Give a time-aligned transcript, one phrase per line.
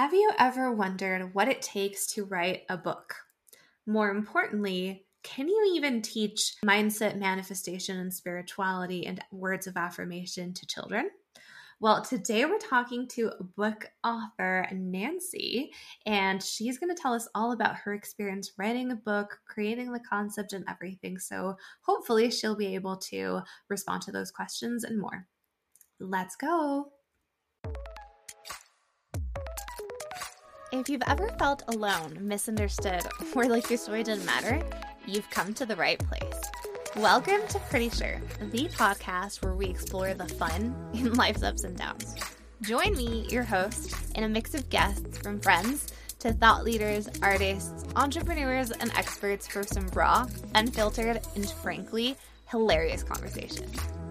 [0.00, 3.16] Have you ever wondered what it takes to write a book?
[3.86, 10.64] More importantly, can you even teach mindset, manifestation, and spirituality and words of affirmation to
[10.64, 11.10] children?
[11.80, 15.70] Well, today we're talking to book author Nancy,
[16.06, 20.00] and she's going to tell us all about her experience writing a book, creating the
[20.00, 21.18] concept, and everything.
[21.18, 25.26] So hopefully, she'll be able to respond to those questions and more.
[25.98, 26.90] Let's go.
[30.72, 33.02] If you've ever felt alone, misunderstood,
[33.34, 34.62] or like your story didn't matter,
[35.04, 36.40] you've come to the right place.
[36.94, 38.20] Welcome to Pretty Sure,
[38.52, 42.14] the podcast where we explore the fun in life's ups and downs.
[42.62, 47.84] Join me, your host, in a mix of guests from friends to thought leaders, artists,
[47.96, 52.16] entrepreneurs, and experts for some raw, unfiltered, and frankly,
[52.48, 53.68] hilarious conversation.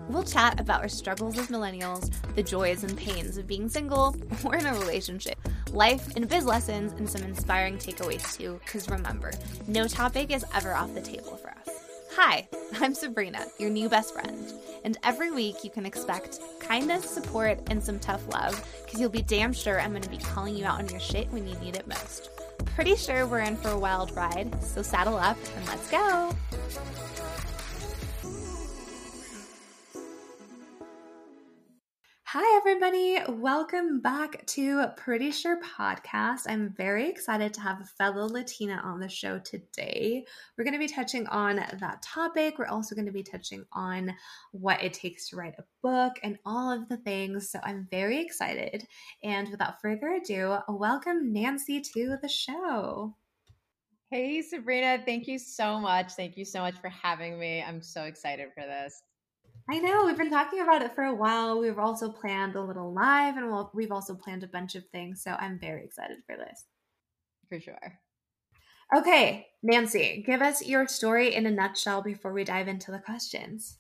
[0.10, 4.56] We'll chat about our struggles as millennials, the joys and pains of being single or
[4.56, 5.38] in a relationship,
[5.72, 9.32] life and biz lessons, and some inspiring takeaways too, because remember,
[9.68, 11.70] no topic is ever off the table for us.
[12.16, 12.48] Hi,
[12.82, 14.52] I'm Sabrina, your new best friend,
[14.84, 19.22] and every week you can expect kindness, support, and some tough love, because you'll be
[19.22, 21.76] damn sure I'm going to be calling you out on your shit when you need
[21.76, 22.32] it most.
[22.66, 26.36] Pretty sure we're in for a wild ride, so saddle up and let's go!
[32.32, 33.18] Hi, everybody.
[33.28, 36.42] Welcome back to Pretty Sure Podcast.
[36.48, 40.24] I'm very excited to have a fellow Latina on the show today.
[40.56, 42.60] We're going to be touching on that topic.
[42.60, 44.14] We're also going to be touching on
[44.52, 47.50] what it takes to write a book and all of the things.
[47.50, 48.86] So I'm very excited.
[49.24, 53.16] And without further ado, welcome Nancy to the show.
[54.12, 55.02] Hey, Sabrina.
[55.04, 56.12] Thank you so much.
[56.12, 57.64] Thank you so much for having me.
[57.64, 59.02] I'm so excited for this.
[59.72, 61.60] I know we've been talking about it for a while.
[61.60, 65.22] We've also planned a little live, and we'll, we've also planned a bunch of things.
[65.22, 66.66] So I'm very excited for this.
[67.50, 68.00] For sure.
[68.96, 73.78] Okay, Nancy, give us your story in a nutshell before we dive into the questions.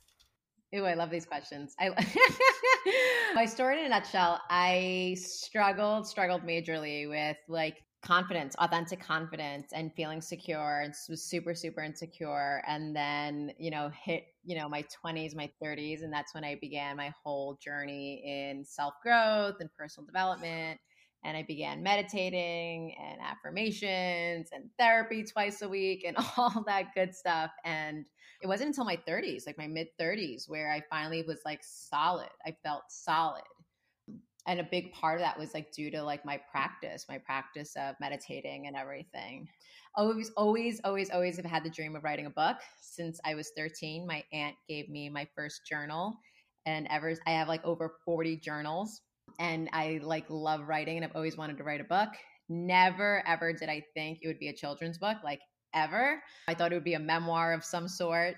[0.75, 1.75] Ooh, I love these questions.
[1.80, 1.90] I
[3.34, 4.40] my story in a nutshell.
[4.52, 11.54] I struggled, struggled majorly with like confidence, authentic confidence, and feeling secure, and was super,
[11.54, 12.64] super insecure.
[12.68, 16.02] And then, you know, hit, you know, my 20s, my 30s.
[16.02, 20.80] And that's when I began my whole journey in self growth and personal development.
[21.24, 27.14] And I began meditating and affirmations and therapy twice a week and all that good
[27.14, 27.52] stuff.
[27.66, 28.06] And
[28.42, 32.30] it wasn't until my 30s, like my mid 30s, where I finally was like solid.
[32.46, 33.44] I felt solid
[34.50, 37.76] and a big part of that was like due to like my practice my practice
[37.78, 39.48] of meditating and everything.
[39.96, 42.58] Always always always always have had the dream of writing a book.
[42.82, 46.18] Since i was 13 my aunt gave me my first journal
[46.66, 49.02] and ever i have like over 40 journals
[49.40, 52.10] and i like love writing and i've always wanted to write a book.
[52.50, 55.42] Never ever did i think it would be a children's book like
[55.76, 56.24] ever.
[56.48, 58.38] I thought it would be a memoir of some sort.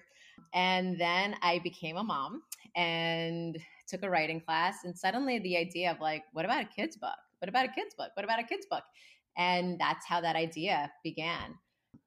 [0.53, 2.41] And then i became a mom
[2.75, 3.57] and
[3.91, 7.19] took a writing class, and suddenly the idea of like, what about a kid's book?
[7.39, 8.09] What about a kid's book?
[8.15, 8.83] What about a kid's book?
[9.37, 11.55] And that's how that idea began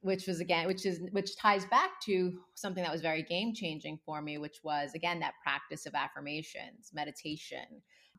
[0.00, 3.98] which was again which is which ties back to something that was very game changing
[4.04, 7.64] for me which was again that practice of affirmations meditation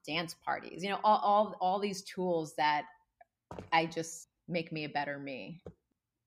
[0.05, 2.85] dance parties you know all all, all these tools that
[3.71, 5.61] i just make me a better me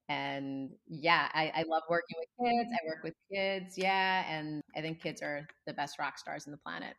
[0.09, 4.81] and yeah I, I love working with kids i work with kids yeah and i
[4.81, 6.95] think kids are the best rock stars in the planet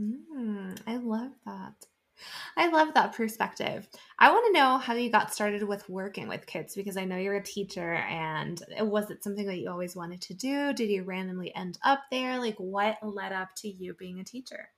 [0.00, 1.86] Mm, I love that.
[2.56, 3.88] I love that perspective.
[4.18, 7.16] I want to know how you got started with working with kids because I know
[7.18, 10.72] you're a teacher and was it something that you always wanted to do?
[10.74, 12.38] Did you randomly end up there?
[12.40, 14.68] Like what led up to you being a teacher?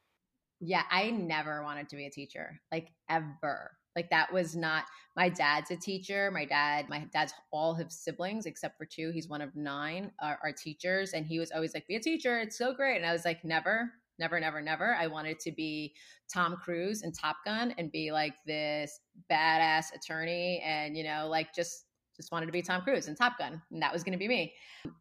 [0.61, 3.73] Yeah, I never wanted to be a teacher, like ever.
[3.97, 4.85] Like that was not
[5.17, 6.31] my dad's a teacher.
[6.31, 9.11] My dad, my dad's all his siblings except for two.
[9.11, 12.39] He's one of nine are, are teachers, and he was always like, "Be a teacher.
[12.41, 14.95] It's so great." And I was like, "Never, never, never, never.
[14.95, 15.95] I wanted to be
[16.33, 19.01] Tom Cruise in Top Gun and be like this
[19.31, 21.87] badass attorney and, you know, like just
[22.17, 24.27] just wanted to be Tom Cruise and Top Gun, and that was going to be
[24.27, 24.55] me.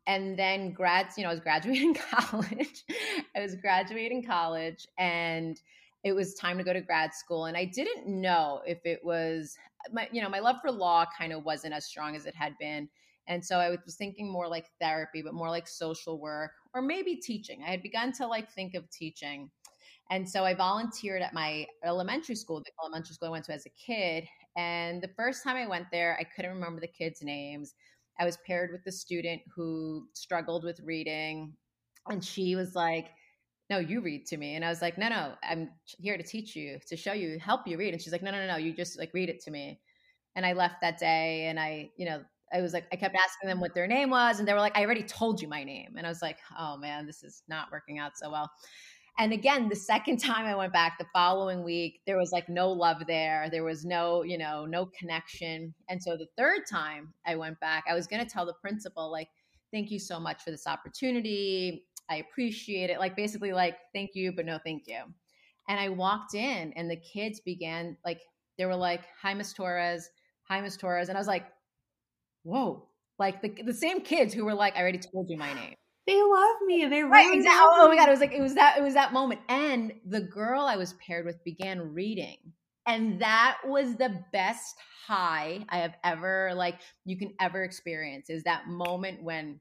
[0.05, 2.83] And then grads, you know, I was graduating college.
[3.35, 5.59] I was graduating college, and
[6.03, 7.45] it was time to go to grad school.
[7.45, 9.57] And I didn't know if it was
[9.91, 12.53] my, you know, my love for law kind of wasn't as strong as it had
[12.59, 12.89] been.
[13.27, 17.15] And so I was thinking more like therapy, but more like social work or maybe
[17.15, 17.63] teaching.
[17.65, 19.49] I had begun to like think of teaching.
[20.11, 23.65] And so I volunteered at my elementary school, the elementary school I went to as
[23.65, 24.27] a kid.
[24.55, 27.73] And the first time I went there, I couldn't remember the kids' names.
[28.19, 31.53] I was paired with the student who struggled with reading.
[32.07, 33.07] And she was like,
[33.69, 34.55] no, you read to me.
[34.55, 37.67] And I was like, no, no, I'm here to teach you, to show you, help
[37.67, 37.93] you read.
[37.93, 39.79] And she's like, no, no, no, no, you just like read it to me.
[40.35, 42.21] And I left that day and I, you know,
[42.53, 44.39] I was like, I kept asking them what their name was.
[44.39, 45.95] And they were like, I already told you my name.
[45.97, 48.49] And I was like, oh man, this is not working out so well.
[49.17, 52.71] And again, the second time I went back the following week, there was like no
[52.71, 53.49] love there.
[53.51, 55.73] There was no, you know, no connection.
[55.89, 59.11] And so the third time I went back, I was going to tell the principal,
[59.11, 59.29] like,
[59.71, 61.85] thank you so much for this opportunity.
[62.09, 62.99] I appreciate it.
[62.99, 64.99] Like, basically, like, thank you, but no thank you.
[65.67, 68.21] And I walked in, and the kids began, like,
[68.57, 70.09] they were like, hi, Miss Torres.
[70.47, 71.09] Hi, Miss Torres.
[71.09, 71.47] And I was like,
[72.45, 72.87] whoa.
[73.17, 75.75] Like, the, the same kids who were like, I already told you my name.
[76.07, 76.85] They love me.
[76.85, 77.61] They right, really exactly.
[77.61, 79.41] Oh, oh my god, it was like it was that it was that moment.
[79.49, 82.37] And the girl I was paired with began reading.
[82.85, 84.75] And that was the best
[85.07, 89.59] high I have ever like you can ever experience is that moment when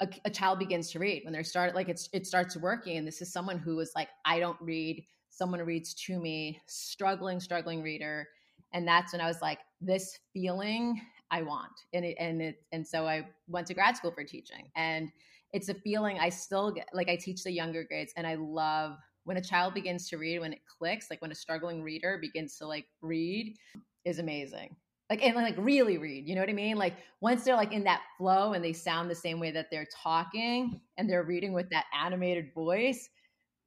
[0.00, 3.06] a, a child begins to read when they're started like it's it starts working and
[3.06, 7.82] this is someone who is like I don't read someone reads to me struggling struggling
[7.82, 8.26] reader
[8.72, 11.00] and that's when I was like this feeling
[11.32, 11.72] I want.
[11.94, 15.10] And it, and it, and so I went to grad school for teaching and
[15.52, 18.96] it's a feeling I still get, like I teach the younger grades and I love
[19.24, 22.56] when a child begins to read, when it clicks, like when a struggling reader begins
[22.58, 23.56] to like read
[24.04, 24.76] is amazing.
[25.08, 26.76] Like, and like really read, you know what I mean?
[26.76, 29.88] Like once they're like in that flow and they sound the same way that they're
[30.02, 33.08] talking and they're reading with that animated voice.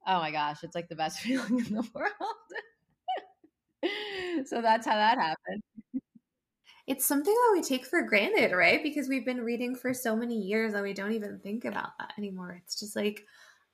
[0.07, 2.13] Oh my gosh, it's like the best feeling in the world.
[4.47, 5.61] so that's how that happened
[6.87, 8.81] it's something that we take for granted, right?
[8.83, 12.13] Because we've been reading for so many years that we don't even think about that
[12.17, 12.61] anymore.
[12.63, 13.25] It's just like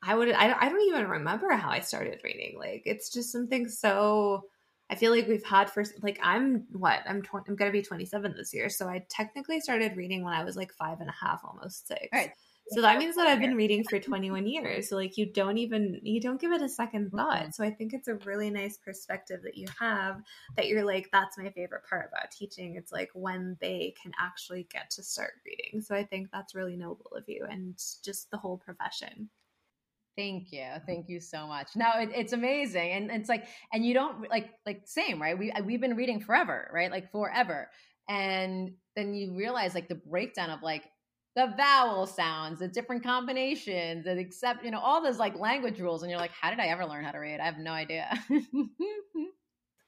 [0.02, 2.58] I would I, I don't even remember how I started reading.
[2.58, 4.46] Like it's just something so
[4.90, 8.34] I feel like we've had for like I'm what I'm 20, I'm gonna be 27
[8.36, 11.42] this year, so I technically started reading when I was like five and a half,
[11.44, 12.08] almost six.
[12.13, 12.31] Right.
[12.72, 14.90] So that means that I've been reading for 21 years.
[14.90, 17.18] So like you don't even you don't give it a second mm-hmm.
[17.18, 17.54] thought.
[17.56, 20.22] So I think it's a really nice perspective that you have
[20.56, 22.76] that you're like that's my favorite part about teaching.
[22.78, 25.82] It's like when they can actually get to start reading.
[25.82, 29.30] So I think that's really noble of you and just the whole profession.
[30.18, 30.66] Thank you.
[30.86, 31.70] Thank you so much.
[31.76, 32.92] No, it, it's amazing.
[32.92, 35.38] And it's like, and you don't like, like same, right?
[35.38, 36.92] We, we've been reading forever, right?
[36.92, 37.70] Like forever.
[38.10, 40.84] And then you realize like the breakdown of like,
[41.36, 46.04] the vowel sounds, the different combinations, and except, you know, all those like language rules.
[46.04, 47.39] And you're like, how did I ever learn how to read?
[47.39, 48.10] I have no idea.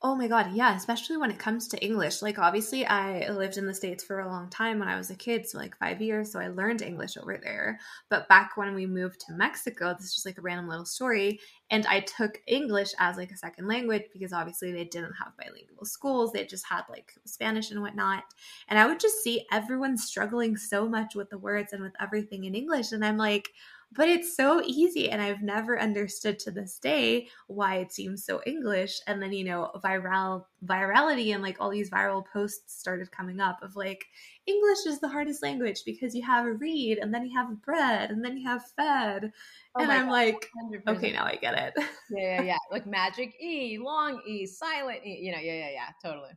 [0.05, 0.51] Oh my God.
[0.53, 0.75] Yeah.
[0.75, 2.21] Especially when it comes to English.
[2.21, 5.15] Like, obviously, I lived in the States for a long time when I was a
[5.15, 5.47] kid.
[5.47, 6.29] So, like, five years.
[6.33, 7.79] So, I learned English over there.
[8.09, 11.39] But back when we moved to Mexico, this is just like a random little story.
[11.69, 15.85] And I took English as like a second language because obviously they didn't have bilingual
[15.85, 16.33] schools.
[16.33, 18.25] They just had like Spanish and whatnot.
[18.67, 22.43] And I would just see everyone struggling so much with the words and with everything
[22.43, 22.91] in English.
[22.91, 23.49] And I'm like,
[23.95, 28.41] but it's so easy and i've never understood to this day why it seems so
[28.45, 28.99] english.
[29.07, 33.61] And then you know viral virality and like all these viral posts started coming up
[33.61, 34.05] of like
[34.45, 38.11] english is the hardest language because you have a read and then you have bread
[38.11, 39.31] and then you have fed.
[39.75, 40.49] Oh and i'm God, like
[40.87, 40.97] 100%.
[40.97, 41.73] okay now i get it.
[42.09, 42.57] Yeah yeah yeah.
[42.71, 46.31] Like magic e long e silent e you know yeah yeah yeah totally.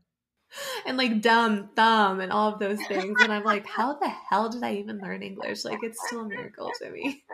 [0.86, 3.20] And like dumb thumb and all of those things.
[3.20, 5.64] And i'm like how the hell did i even learn english?
[5.64, 7.24] Like it's still a miracle to me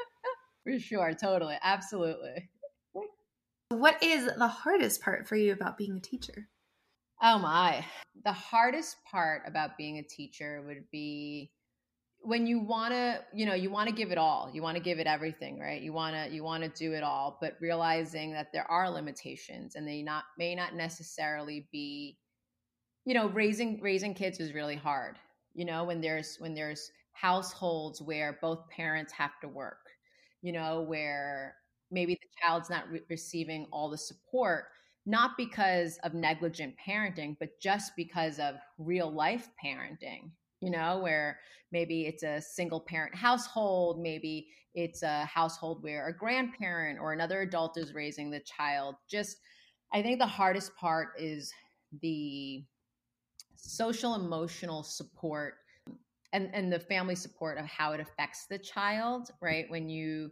[0.65, 1.15] for sure.
[1.15, 1.57] Totally.
[1.63, 2.49] Absolutely.
[3.69, 6.49] What is the hardest part for you about being a teacher?
[7.23, 7.85] Oh my.
[8.25, 11.51] The hardest part about being a teacher would be
[12.21, 14.51] when you want to, you know, you want to give it all.
[14.53, 15.81] You want to give it everything, right?
[15.81, 19.75] You want to you want to do it all, but realizing that there are limitations
[19.75, 22.19] and they not may not necessarily be
[23.05, 25.17] you know, raising raising kids is really hard.
[25.55, 29.79] You know, when there's when there's households where both parents have to work
[30.43, 31.57] you know, where
[31.91, 34.67] maybe the child's not re- receiving all the support,
[35.07, 40.31] not because of negligent parenting, but just because of real life parenting,
[40.61, 41.39] you know, where
[41.71, 47.43] maybe it's a single parent household, maybe it's a household where a grandparent or another
[47.43, 48.95] adult is raising the child.
[49.09, 49.39] Just,
[49.93, 51.53] I think the hardest part is
[52.01, 52.65] the
[53.57, 55.55] social emotional support
[56.33, 59.67] and and the family support of how it affects the child right?
[59.69, 60.31] When you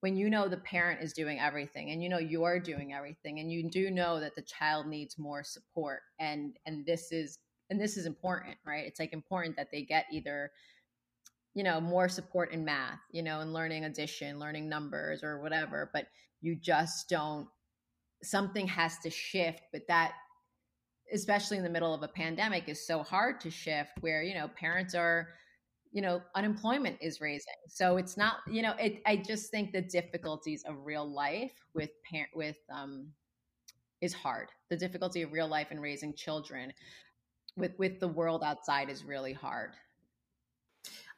[0.00, 3.52] when you know the parent is doing everything and you know you're doing everything and
[3.52, 7.38] you do know that the child needs more support and and this is
[7.68, 8.86] and this is important right?
[8.86, 10.50] It's like important that they get either
[11.54, 15.90] you know more support in math you know and learning addition learning numbers or whatever
[15.92, 16.06] but
[16.40, 17.48] you just don't
[18.22, 20.12] something has to shift but that
[21.12, 24.48] especially in the middle of a pandemic is so hard to shift where you know
[24.48, 25.28] parents are
[25.92, 27.54] you know unemployment is raising.
[27.68, 31.90] So it's not you know it, i just think the difficulties of real life with
[32.08, 33.08] parent with um
[34.00, 34.48] is hard.
[34.70, 36.72] The difficulty of real life in raising children
[37.56, 39.72] with with the world outside is really hard.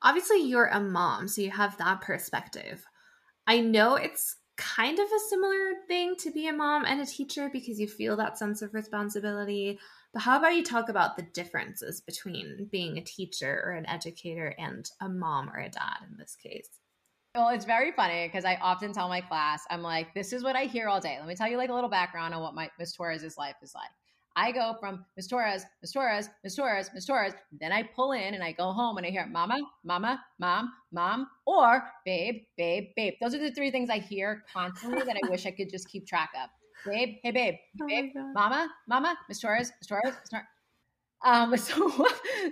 [0.02, 2.84] Obviously you're a mom so you have that perspective.
[3.46, 7.50] I know it's kind of a similar thing to be a mom and a teacher
[7.52, 9.78] because you feel that sense of responsibility
[10.12, 14.54] but how about you talk about the differences between being a teacher or an educator
[14.58, 16.68] and a mom or a dad in this case?
[17.34, 20.54] Well, it's very funny because I often tell my class, I'm like, this is what
[20.54, 21.16] I hear all day.
[21.18, 23.74] Let me tell you like a little background on what my Miss Torres's life is
[23.74, 23.88] like.
[24.36, 27.34] I go from Miss Torres, Miss Torres, Miss Torres, Miss Torres.
[27.60, 31.26] Then I pull in and I go home and I hear Mama, Mama, Mom, Mom,
[31.46, 33.14] or Babe, Babe, Babe.
[33.20, 36.06] Those are the three things I hear constantly that I wish I could just keep
[36.06, 36.48] track of
[36.84, 40.46] babe, hey babe, oh babe, mama, mama, Miss Torres, Miss Torres, Miss Torres.
[41.24, 42.08] Um, so,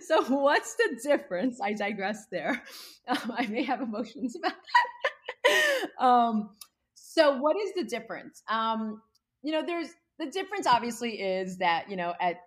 [0.06, 1.60] so what's the difference?
[1.60, 2.62] I digress there.
[3.08, 6.04] Um, I may have emotions about that.
[6.04, 6.50] um,
[6.94, 8.40] so what is the difference?
[8.48, 9.02] Um,
[9.42, 9.88] you know, there's
[10.20, 12.42] the difference obviously is that, you know, at,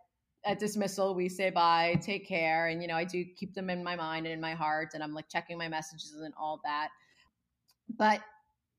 [0.46, 2.68] at dismissal, we say bye, take care.
[2.68, 5.02] And, you know, I do keep them in my mind and in my heart and
[5.04, 6.90] I'm like checking my messages and all that.
[7.98, 8.22] But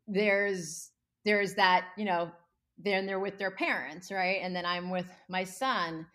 [0.06, 0.90] there's,
[1.24, 2.30] there's that, you know,
[2.78, 4.38] then they're with their parents, right?
[4.40, 6.06] And then I'm with my son.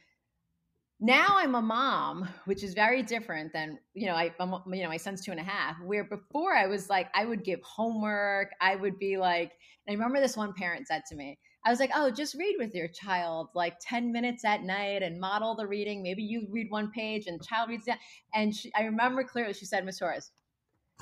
[1.02, 4.16] Now I'm a mom, which is very different than you know.
[4.16, 5.78] I, I'm, you know, my son's two and a half.
[5.82, 8.50] Where before I was like, I would give homework.
[8.60, 9.54] I would be like,
[9.88, 12.74] I remember this one parent said to me, I was like, oh, just read with
[12.74, 16.02] your child like 10 minutes at night and model the reading.
[16.02, 18.00] Maybe you read one page and child reads that.
[18.34, 20.32] And she, I remember clearly she said, Miss Torres,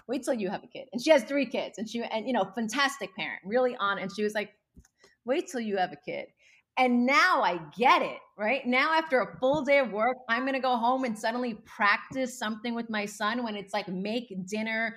[0.07, 0.87] wait till you have a kid.
[0.91, 1.77] And she has three kids.
[1.77, 3.99] And she, and you know, fantastic parent, really on.
[3.99, 4.51] And she was like,
[5.27, 6.27] Wait till you have a kid.
[6.77, 8.65] And now I get it, right?
[8.65, 12.39] Now, after a full day of work, I'm going to go home and suddenly practice
[12.39, 14.95] something with my son when it's like make dinner,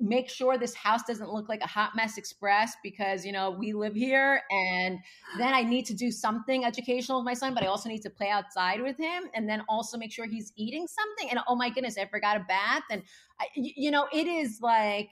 [0.00, 3.72] make sure this house doesn't look like a hot mess express because, you know, we
[3.72, 4.40] live here.
[4.50, 4.98] And
[5.38, 8.10] then I need to do something educational with my son, but I also need to
[8.10, 11.30] play outside with him and then also make sure he's eating something.
[11.30, 12.82] And oh my goodness, I forgot a bath.
[12.90, 13.02] And,
[13.38, 15.10] I, you know, it is like,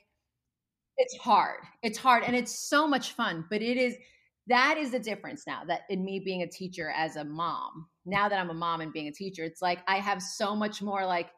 [0.97, 1.61] it's hard.
[1.83, 3.95] It's hard and it's so much fun, but it is
[4.49, 8.28] that is the difference now that in me being a teacher as a mom now
[8.28, 11.04] that i'm a mom and being a teacher it's like i have so much more
[11.04, 11.28] like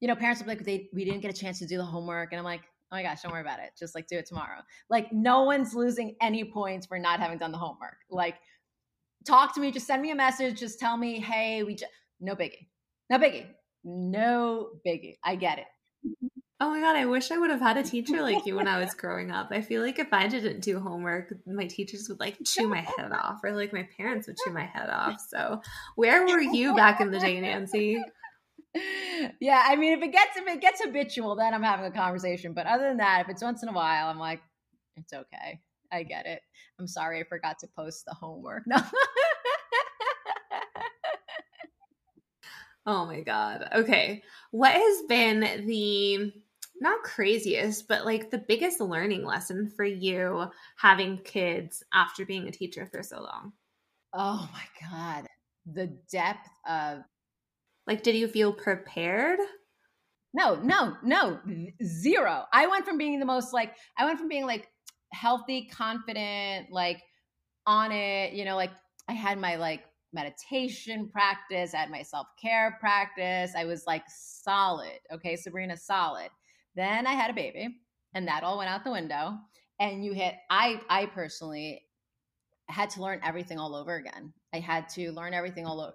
[0.00, 1.84] you know parents will be like they we didn't get a chance to do the
[1.84, 3.70] homework and i'm like oh my gosh don't worry about it.
[3.78, 4.60] Just like do it tomorrow.
[4.90, 7.98] Like no one's losing any points for not having done the homework.
[8.10, 8.36] Like
[9.26, 12.34] talk to me just send me a message just tell me hey we just no
[12.34, 12.68] biggie.
[13.10, 13.46] No biggie.
[13.84, 15.16] No biggie.
[15.24, 15.66] I get it.
[16.60, 18.80] Oh my god, I wish I would have had a teacher like you when I
[18.80, 19.48] was growing up.
[19.52, 23.12] I feel like if I didn't do homework, my teachers would like chew my head
[23.12, 25.20] off, or like my parents would chew my head off.
[25.28, 25.62] So,
[25.94, 28.02] where were you back in the day, Nancy?
[29.40, 32.52] Yeah, I mean, if it gets if it gets habitual, then I'm having a conversation.
[32.52, 34.40] But other than that, if it's once in a while, I'm like,
[34.96, 35.60] it's okay.
[35.90, 36.42] I get it.
[36.78, 38.64] I'm sorry I forgot to post the homework.
[38.66, 38.76] No.
[42.86, 43.68] oh my god.
[43.74, 44.22] Okay.
[44.50, 46.32] What has been the
[46.80, 52.52] not craziest, but like the biggest learning lesson for you having kids after being a
[52.52, 53.52] teacher for so long?
[54.12, 55.26] Oh my God.
[55.72, 57.02] The depth of.
[57.88, 59.40] Like, did you feel prepared?
[60.34, 61.40] No, no, no,
[61.82, 62.44] zero.
[62.52, 64.68] I went from being the most like, I went from being like
[65.12, 67.02] healthy, confident, like
[67.66, 68.70] on it, you know, like
[69.08, 73.52] I had my like meditation practice, I had my self care practice.
[73.56, 74.98] I was like solid.
[75.10, 76.28] Okay, Sabrina, solid.
[76.76, 77.68] Then I had a baby,
[78.14, 79.32] and that all went out the window.
[79.80, 81.82] And you hit, I, I personally
[82.68, 84.32] had to learn everything all over again.
[84.52, 85.94] I had to learn everything all over.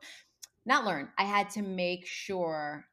[0.66, 2.86] Not learn, I had to make sure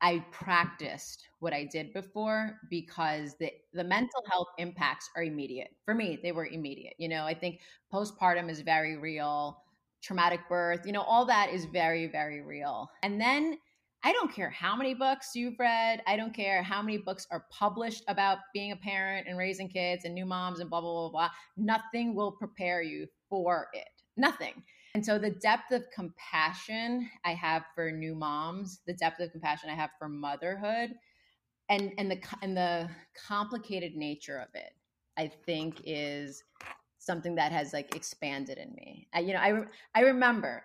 [0.00, 5.70] I practiced what I did before because the the mental health impacts are immediate.
[5.84, 6.94] For me, they were immediate.
[6.98, 7.60] You know, I think
[7.92, 9.62] postpartum is very real,
[10.02, 12.90] traumatic birth, you know, all that is very very real.
[13.02, 13.58] And then
[14.04, 16.02] I don't care how many books you've read.
[16.08, 20.04] I don't care how many books are published about being a parent and raising kids
[20.04, 21.30] and new moms and blah, blah, blah, blah.
[21.56, 23.86] Nothing will prepare you for it.
[24.16, 24.64] Nothing.
[24.94, 29.70] And so the depth of compassion I have for new moms, the depth of compassion
[29.70, 30.90] I have for motherhood,
[31.68, 32.90] and and the and the
[33.26, 34.72] complicated nature of it,
[35.16, 36.44] I think is
[36.98, 39.08] something that has like expanded in me.
[39.14, 40.62] I, you know, I I remember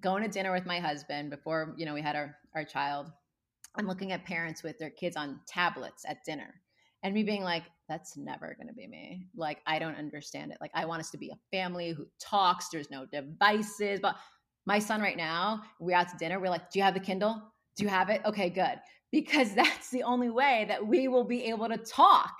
[0.00, 3.10] going to dinner with my husband before you know we had our our child
[3.76, 6.54] i'm looking at parents with their kids on tablets at dinner
[7.02, 10.58] and me being like that's never going to be me like i don't understand it
[10.60, 14.16] like i want us to be a family who talks there's no devices but
[14.66, 17.42] my son right now we're out to dinner we're like do you have the kindle
[17.78, 18.20] Do you have it?
[18.26, 18.80] Okay, good.
[19.12, 22.34] Because that's the only way that we will be able to talk.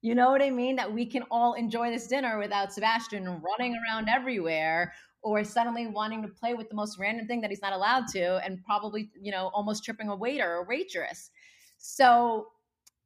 [0.00, 0.76] You know what I mean?
[0.76, 4.92] That we can all enjoy this dinner without Sebastian running around everywhere
[5.22, 8.36] or suddenly wanting to play with the most random thing that he's not allowed to
[8.44, 11.30] and probably, you know, almost tripping a waiter or waitress.
[11.78, 12.46] So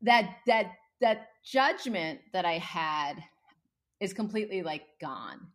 [0.03, 3.14] that that that judgment that I had
[4.00, 5.47] is completely like gone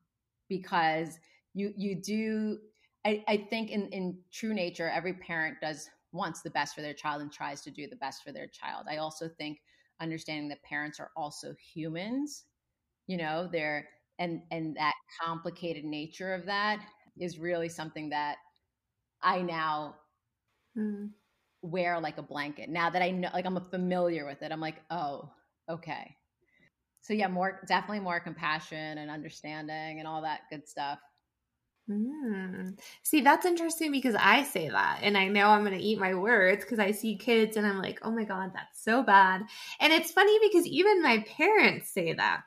[0.49, 1.17] because
[1.53, 2.57] you you do
[3.05, 6.93] I, I think in, in true nature, every parent does wants the best for their
[6.93, 8.85] child and tries to do the best for their child.
[8.89, 9.59] I also think
[9.99, 12.45] understanding that parents are also humans,
[13.07, 13.87] you know, they're
[14.19, 16.79] and and that complicated nature of that
[17.19, 18.37] is really something that
[19.21, 19.95] I now
[20.77, 21.09] mm.
[21.63, 22.69] Wear like a blanket.
[22.69, 25.31] Now that I know like I'm familiar with it, I'm like, oh,
[25.69, 26.15] okay.
[27.01, 30.99] So yeah, more definitely more compassion and understanding and all that good stuff.
[31.89, 32.79] Mm.
[33.01, 36.13] See, that's interesting because I say that and I know I'm going to eat my
[36.13, 39.41] words because I see kids and I'm like, oh my God, that's so bad.
[39.79, 42.41] And it's funny because even my parents say that.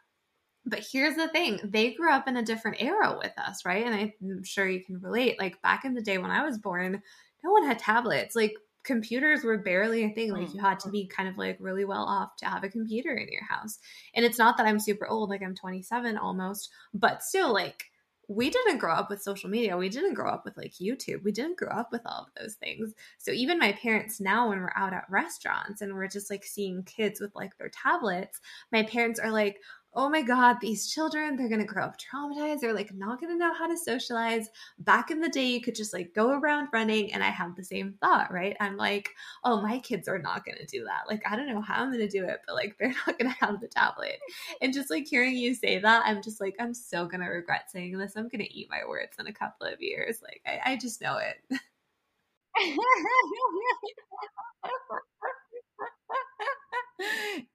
[0.64, 3.86] But here's the thing they grew up in a different era with us, right?
[3.86, 5.38] And I'm sure you can relate.
[5.38, 7.02] Like back in the day when I was born,
[7.44, 8.34] no one had tablets.
[8.34, 8.54] Like
[8.86, 10.32] computers were barely a thing.
[10.32, 12.68] Like oh you had to be kind of like really well off to have a
[12.68, 13.78] computer in your house.
[14.14, 17.84] And it's not that I'm super old, like I'm 27 almost, but still, like,
[18.28, 19.76] we didn't grow up with social media.
[19.76, 21.22] We didn't grow up with like YouTube.
[21.22, 22.92] We didn't grow up with all of those things.
[23.18, 26.82] So even my parents now, when we're out at restaurants and we're just like seeing
[26.82, 28.40] kids with like their tablets,
[28.72, 29.58] my parents are like,
[29.96, 32.60] oh my God, these children, they're going to grow up traumatized.
[32.60, 34.50] They're like not going to know how to socialize.
[34.78, 37.14] Back in the day, you could just like go around running.
[37.14, 38.54] And I have the same thought, right?
[38.60, 39.08] I'm like,
[39.42, 41.04] oh, my kids are not going to do that.
[41.08, 43.32] Like, I don't know how I'm going to do it, but like, they're not going
[43.32, 44.18] to have the tablet.
[44.60, 47.70] And just like hearing you say that, I'm just like, I'm so going to regret
[47.70, 48.16] saying this.
[48.16, 50.20] I'm going to eat my words in a couple of years.
[50.22, 51.60] Like, I, I just know it.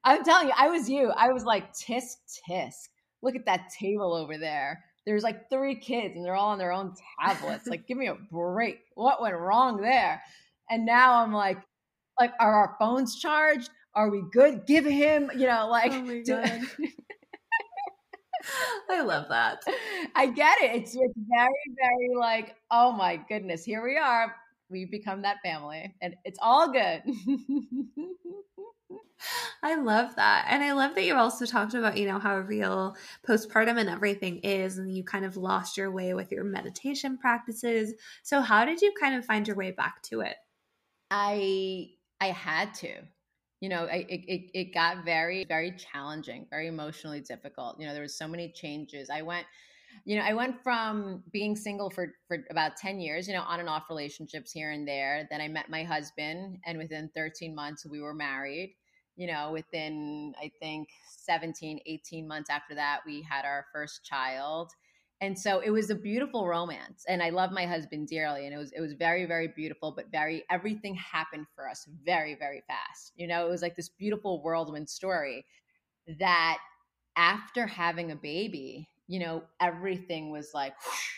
[0.04, 1.10] I'm telling you, I was you.
[1.10, 2.16] I was like, tisk,
[2.48, 2.88] tisk.
[3.22, 4.84] Look at that table over there.
[5.06, 7.66] There's like three kids and they're all on their own tablets.
[7.66, 8.78] like, give me a break.
[8.94, 10.22] What went wrong there?
[10.70, 11.58] And now I'm like,
[12.18, 13.70] like, are our phones charged?
[13.94, 14.66] Are we good?
[14.66, 15.92] Give him, you know, like.
[15.92, 16.42] Oh do-
[18.90, 19.62] I love that.
[20.14, 20.74] I get it.
[20.76, 24.34] It's it's very very like, oh my goodness, here we are.
[24.68, 27.02] We've become that family, and it's all good.
[29.62, 30.46] I love that.
[30.48, 34.38] And I love that you also talked about, you know, how real postpartum and everything
[34.38, 37.94] is, and you kind of lost your way with your meditation practices.
[38.22, 40.36] So, how did you kind of find your way back to it?
[41.10, 42.92] I I had to.
[43.60, 47.78] You know, I, it, it got very, very challenging, very emotionally difficult.
[47.78, 49.08] You know, there was so many changes.
[49.08, 49.46] I went,
[50.04, 53.60] you know, I went from being single for for about 10 years, you know, on
[53.60, 55.28] and off relationships here and there.
[55.30, 58.74] Then I met my husband and within 13 months we were married
[59.16, 64.70] you know, within I think 17, 18 months after that, we had our first child.
[65.20, 67.04] And so it was a beautiful romance.
[67.08, 68.44] And I love my husband dearly.
[68.44, 72.34] And it was it was very, very beautiful, but very everything happened for us very,
[72.34, 73.12] very fast.
[73.14, 75.46] You know, it was like this beautiful whirlwind story
[76.18, 76.58] that
[77.16, 81.10] after having a baby, you know, everything was like, whoosh,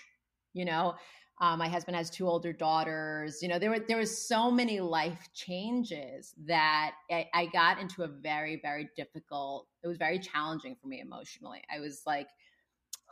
[0.53, 0.95] you know,
[1.41, 3.43] um, my husband has two older daughters.
[3.43, 8.05] You know, there were there was so many life changes that I, I got into
[8.05, 9.67] a very very difficult.
[9.83, 11.63] It was very challenging for me emotionally.
[11.75, 12.29] I was like,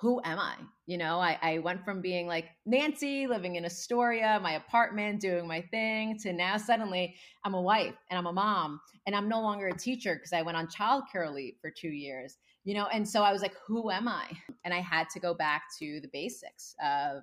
[0.01, 0.55] who am I?
[0.87, 5.47] You know, I, I went from being like Nancy, living in Astoria, my apartment, doing
[5.47, 9.41] my thing, to now suddenly I'm a wife and I'm a mom and I'm no
[9.41, 12.39] longer a teacher because I went on childcare leave for two years.
[12.65, 14.29] You know, and so I was like, who am I?
[14.65, 17.23] And I had to go back to the basics of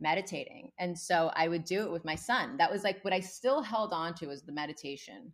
[0.00, 0.70] meditating.
[0.78, 2.56] And so I would do it with my son.
[2.56, 5.32] That was like what I still held on to was the meditation.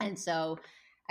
[0.00, 0.58] And so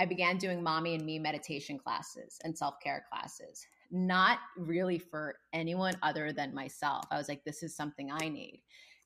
[0.00, 5.36] I began doing mommy and me meditation classes and self care classes, not really for
[5.52, 7.04] anyone other than myself.
[7.10, 8.60] I was like, this is something I need.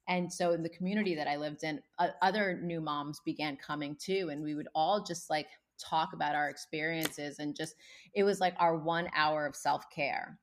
[0.09, 1.81] And so in the community that I lived in,
[2.21, 4.31] other new moms began coming too.
[4.33, 5.47] And we would all just like
[5.79, 7.77] talk about our experiences and just,
[8.15, 10.39] it was like our one hour of self care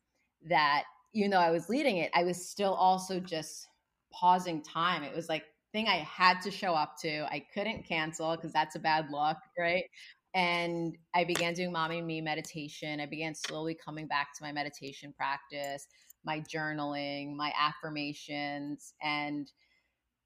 [0.47, 3.67] that even though I was leading it, I was still also just
[4.11, 5.03] pausing time.
[5.03, 7.25] It was like thing I had to show up to.
[7.25, 9.85] I couldn't cancel because that's a bad look, right?
[10.33, 12.99] And I began doing mommy and me meditation.
[12.99, 15.87] I began slowly coming back to my meditation practice,
[16.23, 19.51] my journaling, my affirmations, and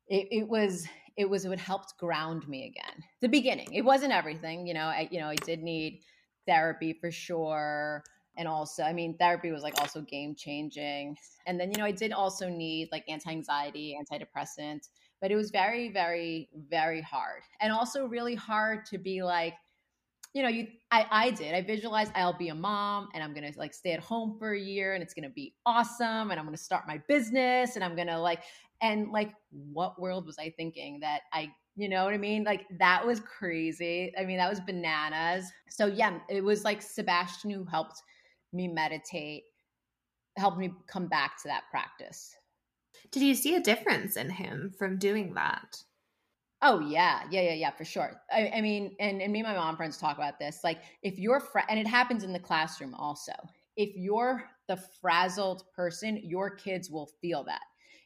[0.08, 3.04] it, it was it was what helped ground me again.
[3.22, 4.88] The beginning, it wasn't everything, you know.
[4.88, 6.02] I you know I did need
[6.46, 8.04] therapy for sure
[8.38, 11.16] and also i mean therapy was like also game changing
[11.46, 14.90] and then you know i did also need like anti-anxiety antidepressant
[15.22, 19.54] but it was very very very hard and also really hard to be like
[20.34, 23.52] you know you i i did i visualized i'll be a mom and i'm gonna
[23.56, 26.58] like stay at home for a year and it's gonna be awesome and i'm gonna
[26.58, 28.44] start my business and i'm gonna like
[28.82, 29.32] and like
[29.72, 32.44] what world was i thinking that i you know what I mean?
[32.44, 34.14] Like that was crazy.
[34.20, 35.52] I mean, that was bananas.
[35.70, 38.02] So yeah, it was like Sebastian who helped
[38.54, 39.44] me meditate,
[40.38, 42.36] helped me come back to that practice.
[43.12, 45.84] Did you see a difference in him from doing that?
[46.62, 48.22] Oh yeah, yeah, yeah, yeah, for sure.
[48.32, 50.62] I, I mean, and, and me and my mom friends talk about this.
[50.64, 53.34] Like, if you're fra- and it happens in the classroom also.
[53.76, 57.64] If you're the frazzled person, your kids will feel that.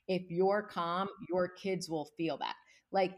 [0.08, 2.56] If you're calm, your kids will feel that.
[2.92, 3.14] Like,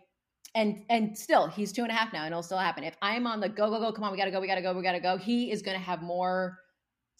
[0.55, 2.83] and and still, he's two and a half now, and it'll still happen.
[2.83, 4.73] If I'm on the go, go, go, come on, we gotta go, we gotta go,
[4.73, 5.15] we gotta go.
[5.15, 6.57] He is gonna have more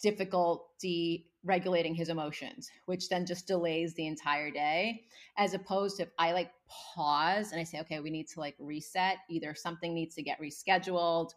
[0.02, 5.02] difficulty regulating his emotions, which then just delays the entire day.
[5.38, 6.50] As opposed to if I like
[6.94, 10.40] pause and I say, okay, we need to like reset, either something needs to get
[10.40, 11.30] rescheduled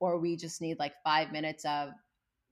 [0.00, 1.90] or we just need like five minutes of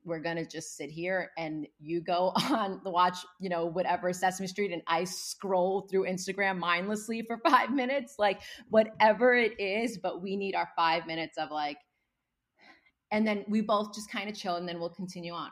[0.05, 4.47] we're gonna just sit here and you go on the watch, you know, whatever Sesame
[4.47, 10.23] Street, and I scroll through Instagram mindlessly for five minutes, like whatever it is, but
[10.23, 11.79] we need our five minutes of like
[13.11, 15.51] and then we both just kind of chill and then we'll continue on.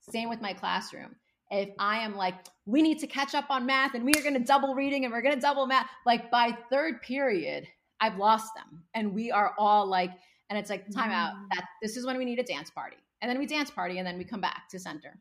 [0.00, 1.16] Same with my classroom.
[1.50, 4.34] If I am like, we need to catch up on math and we are going
[4.34, 7.68] to double reading and we're going to double math, like by third period,
[8.00, 8.82] I've lost them.
[8.94, 10.10] And we are all like,
[10.50, 11.34] and it's like, time out.
[11.34, 11.48] Mm.
[11.54, 12.96] That this is when we need a dance party.
[13.22, 15.18] And then we dance party and then we come back to center.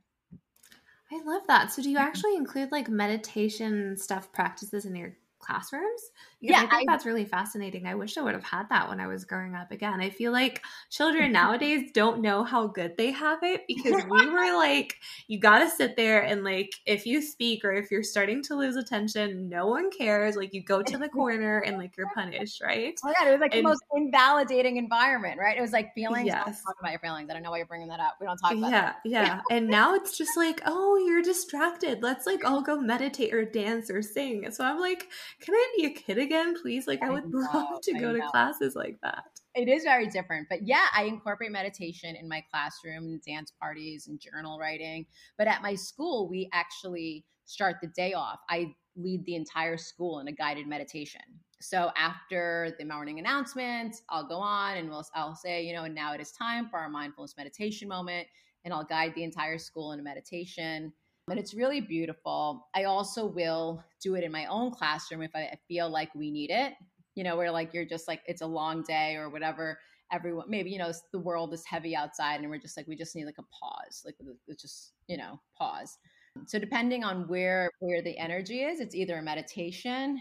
[1.12, 1.72] I love that.
[1.72, 5.16] So do you actually include like meditation stuff practices in your
[5.46, 6.12] classrooms.
[6.42, 7.86] yeah, I think I, that's really fascinating.
[7.86, 9.72] I wish I would have had that when I was growing up.
[9.72, 14.28] Again, I feel like children nowadays don't know how good they have it because we
[14.28, 18.04] were like, you got to sit there and like, if you speak or if you're
[18.04, 20.36] starting to lose attention, no one cares.
[20.36, 22.98] Like, you go to the corner and like you're punished, right?
[23.04, 25.58] Oh yeah, it was like and, the most invalidating environment, right?
[25.58, 26.30] It was like feelings.
[26.32, 26.64] Oh, yes.
[26.64, 27.30] Talk about your feelings.
[27.30, 28.16] I don't know why you're bringing that up.
[28.20, 28.72] We don't talk about.
[28.72, 28.96] That.
[29.06, 29.44] Yeah, that.
[29.50, 29.56] yeah.
[29.56, 32.02] and now it's just like, oh, you're distracted.
[32.02, 34.50] Let's like all go meditate or dance or sing.
[34.52, 35.08] So I'm like,
[35.42, 36.88] can I be a kid again, please?
[36.88, 39.24] Like, I would I know, love to go to classes like that.
[39.56, 40.48] It is very different.
[40.50, 45.06] But yeah, I incorporate meditation in my classroom, dance parties, and journal writing.
[45.38, 48.40] But at my school, we actually start the day off.
[48.50, 51.22] I lead the entire school in a guided meditation.
[51.62, 55.96] So after the morning announcement, I'll go on and we'll, I'll say, you know, and
[55.96, 58.28] now it is time for our mindfulness meditation moment.
[58.64, 60.92] And I'll guide the entire school in a meditation
[61.30, 62.68] and it's really beautiful.
[62.76, 66.52] I also will do it in my own classroom if I feel like we need
[66.52, 66.74] it.
[67.16, 69.80] You know, where like you're just like it's a long day or whatever.
[70.12, 73.16] Everyone, maybe you know, the world is heavy outside, and we're just like we just
[73.16, 74.16] need like a pause, like
[74.48, 75.98] it's just you know pause.
[76.46, 80.20] So depending on where where the energy is, it's either a meditation.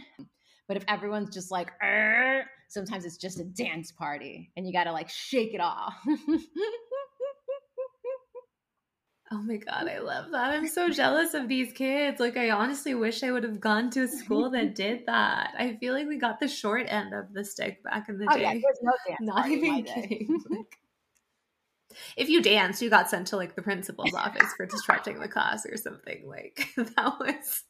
[0.67, 1.71] But if everyone's just like,
[2.69, 5.95] sometimes it's just a dance party, and you got to like shake it off.
[9.31, 10.51] Oh my god, I love that.
[10.51, 12.21] I'm so jealous of these kids.
[12.21, 15.55] Like I honestly wish I would have gone to a school that did that.
[15.59, 18.37] I feel like we got the short end of the stick back in the oh,
[18.37, 18.43] day.
[18.43, 20.43] Yeah, there's no dance Not even kidding.
[22.17, 25.65] if you danced, you got sent to like the principal's office for disrupting the class
[25.65, 26.29] or something.
[26.29, 27.65] Like that was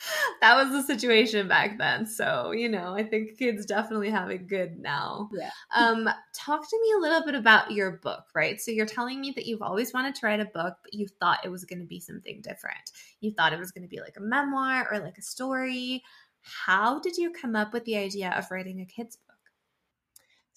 [0.40, 2.06] that was the situation back then.
[2.06, 5.28] So, you know, I think kids definitely have it good now.
[5.32, 5.50] Yeah.
[5.74, 8.60] Um, talk to me a little bit about your book, right?
[8.60, 11.44] So you're telling me that you've always wanted to write a book, but you thought
[11.44, 12.92] it was going to be something different.
[13.20, 16.02] You thought it was going to be like a memoir or like a story.
[16.40, 19.37] How did you come up with the idea of writing a kids book?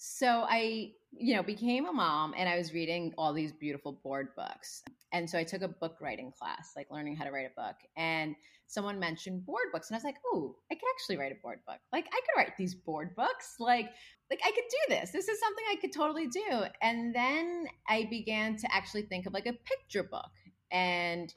[0.04, 4.30] So I, you know, became a mom and I was reading all these beautiful board
[4.34, 4.82] books.
[5.12, 7.76] And so I took a book writing class, like learning how to write a book.
[7.96, 8.34] And
[8.66, 11.60] someone mentioned board books and I was like, "Oh, I could actually write a board
[11.68, 11.78] book.
[11.92, 13.54] Like I could write these board books.
[13.60, 13.90] Like
[14.28, 15.12] like I could do this.
[15.12, 19.32] This is something I could totally do." And then I began to actually think of
[19.32, 20.32] like a picture book.
[20.72, 21.32] And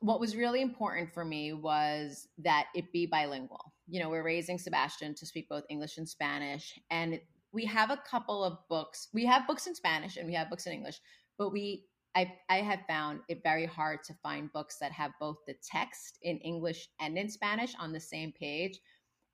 [0.00, 3.72] what was really important for me was that it be bilingual.
[3.88, 7.18] You know, we're raising Sebastian to speak both English and Spanish and
[7.56, 9.08] we have a couple of books.
[9.14, 11.00] We have books in Spanish and we have books in English,
[11.38, 15.38] but we I, I have found it very hard to find books that have both
[15.46, 18.78] the text in English and in Spanish on the same page.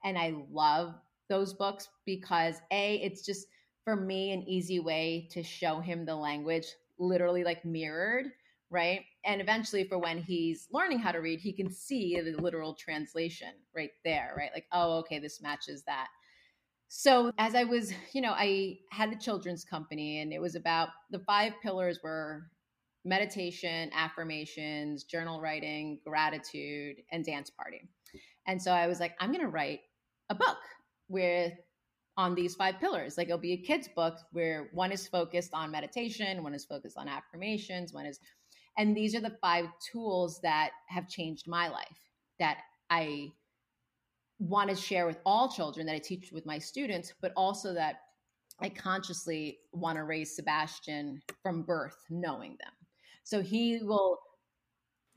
[0.05, 0.95] And I love
[1.29, 3.47] those books because A, it's just
[3.85, 6.67] for me an easy way to show him the language
[6.99, 8.27] literally like mirrored,
[8.71, 9.03] right?
[9.25, 13.53] And eventually for when he's learning how to read, he can see the literal translation
[13.77, 14.51] right there, right?
[14.55, 16.09] Like, oh, okay, this matches that.
[16.95, 20.91] So as I was, you know, I had a children's company and it was about
[21.11, 22.51] the five pillars were
[23.03, 27.89] meditation, affirmations, journal writing, gratitude, and dance party.
[28.47, 29.81] And so I was like, I'm going to write
[30.29, 30.59] a book
[31.09, 31.55] with
[32.19, 33.17] on these five pillars.
[33.17, 36.99] Like it'll be a kid's book where one is focused on meditation, one is focused
[36.99, 38.21] on affirmations, one is,
[38.77, 42.59] and these are the five tools that have changed my life that
[42.91, 43.33] I
[44.39, 47.97] want to share with all children that I teach with my students, but also that
[48.61, 52.73] I consciously want to raise Sebastian from birth, knowing them.
[53.25, 54.19] So he will,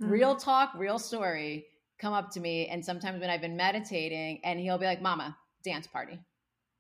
[0.02, 0.12] mm-hmm.
[0.12, 1.66] real talk, real story,
[2.00, 2.68] come up to me.
[2.68, 6.20] And sometimes when I've been meditating, and he'll be like, Mama, dance party,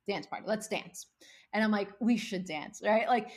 [0.07, 1.07] dance party, let's dance.
[1.53, 3.07] And I'm like, we should dance, right?
[3.07, 3.29] Like,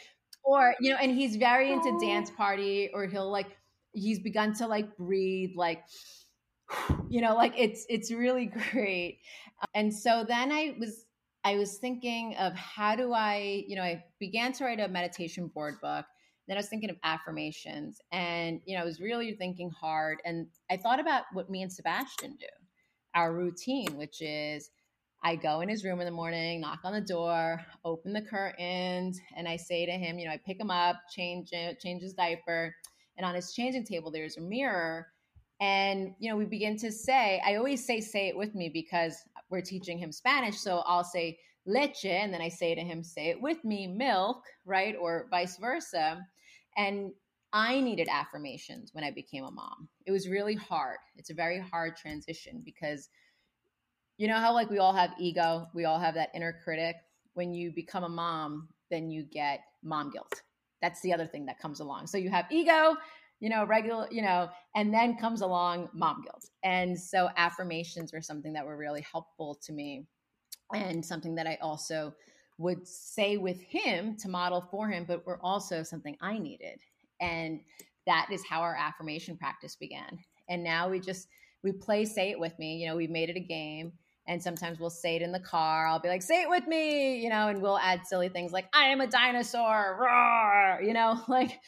[0.45, 2.01] or, you know, and he's very into oh.
[2.01, 3.57] dance party, or he'll like,
[3.93, 5.83] he's begun to like breathe, like,
[7.09, 9.21] you know, like it's, it's really great.
[9.75, 11.05] And so then I was,
[11.45, 15.49] I was thinking of how do I, you know, I began to write a meditation
[15.49, 16.05] board book
[16.49, 20.19] then I was thinking of affirmations and, you know, I was really thinking hard.
[20.25, 22.47] And I thought about what me and Sebastian do,
[23.15, 24.71] our routine, which is
[25.23, 29.21] I go in his room in the morning, knock on the door, open the curtains,
[29.37, 32.15] and I say to him, you know, I pick him up, change it, change his
[32.15, 32.75] diaper.
[33.19, 35.09] And on his changing table, there's a mirror.
[35.61, 39.17] And, you know, we begin to say, I always say, say it with me because
[39.51, 40.59] we're teaching him Spanish.
[40.59, 44.45] So I'll say leche, and then I say to him, say it with me, milk,
[44.65, 44.95] right?
[45.01, 46.25] Or vice versa.
[46.77, 47.13] And
[47.53, 49.89] I needed affirmations when I became a mom.
[50.07, 50.99] It was really hard.
[51.17, 53.09] It's a very hard transition because
[54.19, 56.97] you know how like we all have ego, we all have that inner critic.
[57.35, 60.43] When you become a mom, then you get mom guilt.
[60.83, 62.09] That's the other thing that comes along.
[62.09, 62.97] So you have ego,
[63.41, 66.49] you know, regular, you know, and then comes along mom guilt.
[66.65, 70.07] And so affirmations were something that were really helpful to me
[70.73, 72.15] and something that I also
[72.59, 76.81] would say with him to model for him, but were also something I needed.
[77.21, 77.61] And
[78.07, 80.19] that is how our affirmation practice began.
[80.49, 81.29] And now we just
[81.63, 82.77] we play say it with me.
[82.77, 83.93] You know, we've made it a game.
[84.27, 85.87] And sometimes we'll say it in the car.
[85.87, 88.67] I'll be like, say it with me, you know, and we'll add silly things like,
[88.75, 91.59] I am a dinosaur, roar, you know, like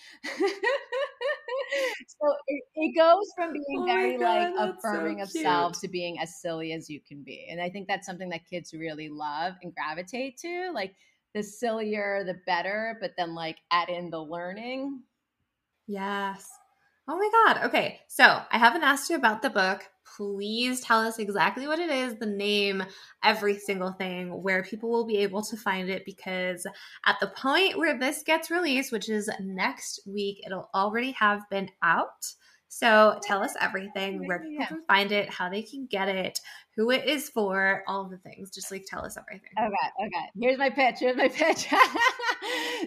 [2.07, 5.89] so it, it, goes from being oh very God, like affirming so of self to
[5.89, 7.47] being as silly as you can be.
[7.51, 10.71] And I think that's something that kids really love and gravitate to.
[10.73, 10.95] Like
[11.35, 15.03] the sillier, the better, but then like add in the learning.
[15.87, 16.49] Yes.
[17.09, 17.65] Oh my God.
[17.67, 18.01] Okay.
[18.09, 19.83] So I haven't asked you about the book.
[20.17, 22.83] Please tell us exactly what it is, the name,
[23.23, 26.05] every single thing, where people will be able to find it.
[26.05, 26.67] Because
[27.07, 31.69] at the point where this gets released, which is next week, it'll already have been
[31.83, 32.33] out.
[32.73, 36.39] So tell us everything, where people can find it, how they can get it,
[36.77, 38.49] who it is for, all the things.
[38.51, 39.51] Just like tell us everything.
[39.59, 40.27] Okay, okay.
[40.41, 41.01] Here's my pitch.
[41.01, 41.67] Here's my pitch.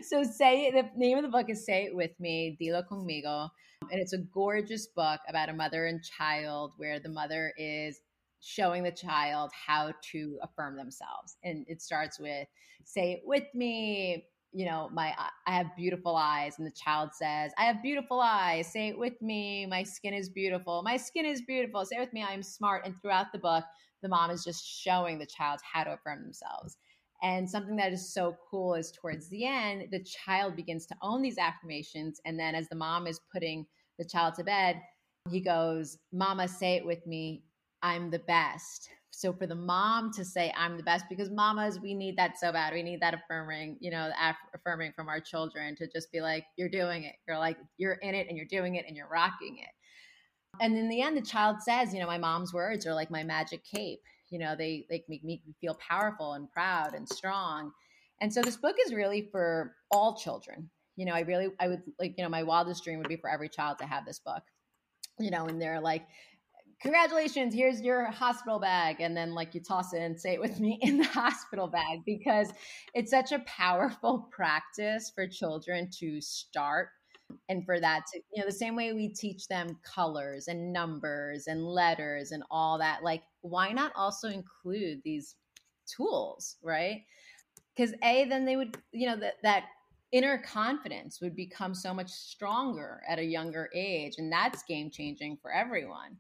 [0.08, 3.50] so say the name of the book is Say It With Me, Dilo Conmigo.
[3.92, 8.00] And it's a gorgeous book about a mother and child where the mother is
[8.42, 11.38] showing the child how to affirm themselves.
[11.44, 12.48] And it starts with,
[12.84, 15.14] say it with me, you know, my
[15.48, 18.72] I have beautiful eyes and the child says, I have beautiful eyes.
[18.72, 19.66] Say it with me.
[19.66, 20.84] My skin is beautiful.
[20.84, 21.84] My skin is beautiful.
[21.86, 22.24] Say it with me.
[22.24, 22.86] I'm smart.
[22.86, 23.64] And throughout the book,
[24.04, 26.78] the mom is just showing the child how to affirm themselves.
[27.24, 31.22] And something that is so cool is towards the end, the child begins to own
[31.22, 32.20] these affirmations.
[32.26, 33.66] And then as the mom is putting
[33.98, 34.82] the child to bed,
[35.30, 37.46] he goes, Mama, say it with me.
[37.82, 38.90] I'm the best.
[39.12, 42.52] So for the mom to say, I'm the best, because mamas, we need that so
[42.52, 42.74] bad.
[42.74, 44.10] We need that affirming, you know,
[44.56, 47.16] affirming from our children to just be like, you're doing it.
[47.28, 49.70] You're like, you're in it and you're doing it and you're rocking it.
[50.62, 53.24] And in the end, the child says, you know, my mom's words are like my
[53.24, 54.02] magic cape
[54.34, 57.72] you know they like make me feel powerful and proud and strong.
[58.22, 60.70] And so this book is really for all children.
[60.96, 63.30] You know i really i would like you know my wildest dream would be for
[63.30, 64.44] every child to have this book
[65.20, 66.06] you know and they're like
[66.84, 68.98] congratulations here's your hospital bag.
[69.00, 72.02] And then like you toss it and say it with me in the hospital bag
[72.06, 72.52] because
[72.94, 76.90] it's such a powerful practice for children to start
[77.50, 81.48] and for that to you know the same way we teach them colors and numbers
[81.48, 85.36] and letters and all that like why not also include these
[85.86, 87.02] tools right?
[87.76, 89.66] Because a then they would you know that that
[90.12, 95.38] inner confidence would become so much stronger at a younger age and that's game changing
[95.42, 96.18] for everyone.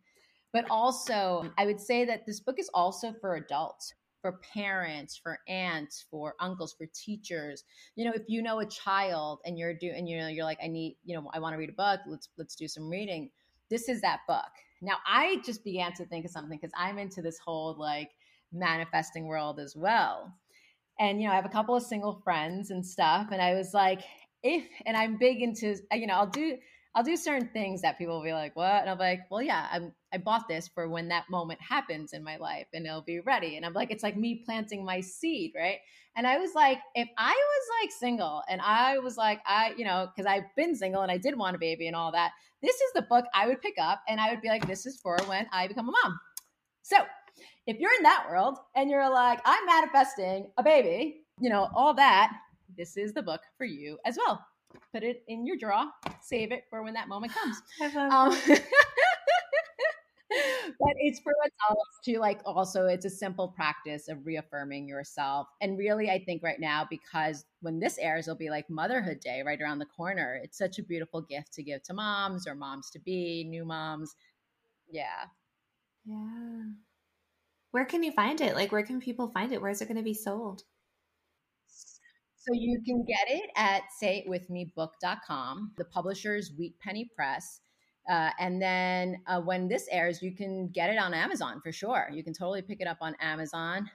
[0.51, 5.37] But also i would say that this book is also for adults for parents, for
[5.49, 7.65] aunts, for uncles, for teachers.
[7.95, 10.67] You know, if you know a child and you're doing, you know, you're like, I
[10.67, 11.99] need, you know, I want to read a book.
[12.07, 13.29] Let's let's do some reading.
[13.69, 14.45] This is that book.
[14.81, 18.11] Now, I just began to think of something because I'm into this whole like
[18.53, 20.33] manifesting world as well.
[20.99, 23.73] And you know, I have a couple of single friends and stuff, and I was
[23.73, 23.99] like,
[24.41, 26.57] if and I'm big into, you know, I'll do
[26.95, 29.67] I'll do certain things that people will be like, "What?" And I'm like, "Well, yeah,
[29.71, 33.19] I'm I bought this for when that moment happens in my life, and it'll be
[33.19, 35.79] ready." And I'm like, it's like me planting my seed, right?
[36.15, 39.83] And I was like, if I was like single and I was like, I, you
[39.83, 42.75] know, because I've been single and I did want a baby and all that, this
[42.75, 45.17] is the book I would pick up and I would be like, this is for
[45.25, 46.19] when I become a mom.
[46.83, 46.97] So
[47.65, 51.95] if you're in that world and you're like, I'm manifesting a baby, you know, all
[51.95, 52.31] that,
[52.77, 54.45] this is the book for you as well.
[54.93, 55.85] Put it in your drawer,
[56.21, 57.61] save it for when that moment comes.
[57.95, 58.37] Um,
[60.79, 65.47] but it's for adults to like also it's a simple practice of reaffirming yourself.
[65.61, 69.41] And really i think right now because when this airs it'll be like motherhood day
[69.45, 70.39] right around the corner.
[70.43, 74.15] It's such a beautiful gift to give to moms or moms to be new moms.
[74.89, 75.25] Yeah.
[76.05, 76.63] Yeah.
[77.71, 78.55] Where can you find it?
[78.55, 79.61] Like where can people find it?
[79.61, 80.63] Where's it going to be sold
[82.45, 87.61] so you can get it at sayitwithmebook.com the publisher's wheat penny press
[88.09, 92.09] uh, and then uh, when this airs, you can get it on Amazon for sure.
[92.11, 93.89] You can totally pick it up on Amazon.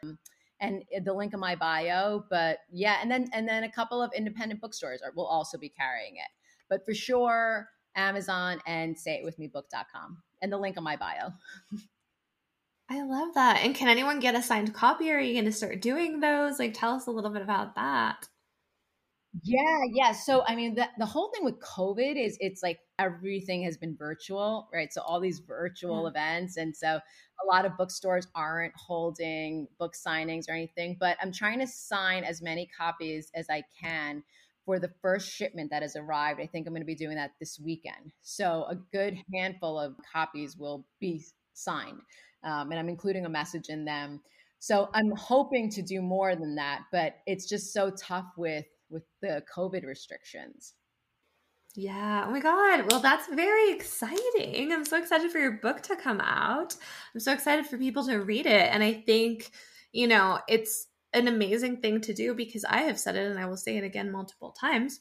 [0.60, 4.10] And the link in my bio, but yeah, and then and then a couple of
[4.12, 6.28] independent bookstores are, will also be carrying it.
[6.68, 11.30] But for sure, Amazon and sayitwithmebook.com and the link in my bio.
[12.90, 13.60] I love that.
[13.62, 15.12] And can anyone get a signed copy?
[15.12, 16.58] Are you going to start doing those?
[16.58, 18.26] Like, tell us a little bit about that.
[19.42, 20.12] Yeah, yeah.
[20.12, 23.94] So I mean, the, the whole thing with COVID is it's like everything has been
[23.96, 24.92] virtual, right?
[24.92, 26.10] So all these virtual yeah.
[26.10, 30.96] events, and so a lot of bookstores aren't holding book signings or anything.
[30.98, 34.24] But I'm trying to sign as many copies as I can
[34.64, 36.40] for the first shipment that has arrived.
[36.40, 38.12] I think I'm going to be doing that this weekend.
[38.22, 42.00] So a good handful of copies will be signed,
[42.44, 44.20] um, and I'm including a message in them.
[44.58, 49.04] So I'm hoping to do more than that, but it's just so tough with with
[49.20, 50.74] the COVID restrictions.
[51.74, 52.24] Yeah.
[52.26, 52.90] Oh my God.
[52.90, 54.72] Well, that's very exciting.
[54.72, 56.74] I'm so excited for your book to come out.
[57.14, 58.68] I'm so excited for people to read it.
[58.72, 59.50] And I think,
[59.92, 63.46] you know, it's an amazing thing to do because I have said it and I
[63.46, 65.00] will say it again multiple times.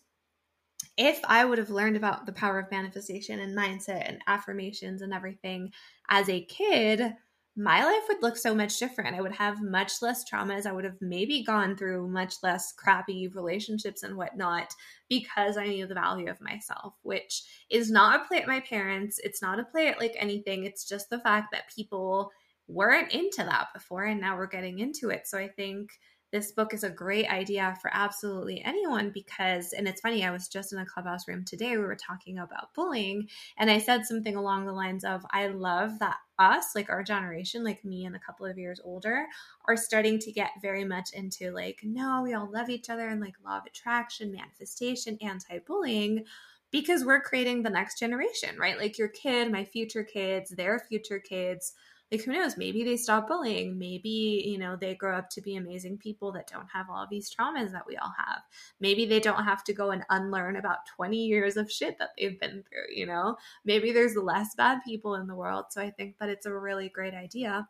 [0.97, 5.13] If I would have learned about the power of manifestation and mindset and affirmations and
[5.13, 5.71] everything
[6.09, 7.13] as a kid,
[7.57, 9.15] my life would look so much different.
[9.15, 10.67] I would have much less traumas.
[10.67, 14.71] I would have maybe gone through much less crappy relationships and whatnot
[15.09, 17.41] because I knew the value of myself, which
[17.71, 19.19] is not a play at my parents.
[19.23, 20.65] It's not a play at like anything.
[20.65, 22.31] It's just the fact that people
[22.67, 25.27] weren't into that before and now we're getting into it.
[25.27, 25.89] So I think
[26.31, 30.47] this book is a great idea for absolutely anyone because, and it's funny, I was
[30.47, 31.77] just in a clubhouse room today.
[31.77, 35.99] We were talking about bullying, and I said something along the lines of, I love
[35.99, 39.25] that us, like our generation, like me and a couple of years older,
[39.67, 43.21] are starting to get very much into like, no, we all love each other and
[43.21, 46.25] like law of attraction, manifestation, anti bullying
[46.69, 48.77] because we're creating the next generation, right?
[48.77, 51.73] Like your kid, my future kids, their future kids
[52.11, 55.55] like who knows maybe they stop bullying maybe you know they grow up to be
[55.55, 58.41] amazing people that don't have all these traumas that we all have.
[58.79, 62.39] Maybe they don't have to go and unlearn about 20 years of shit that they've
[62.39, 63.37] been through you know?
[63.65, 65.65] Maybe there's less bad people in the world.
[65.69, 67.67] So i think that it's a really great idea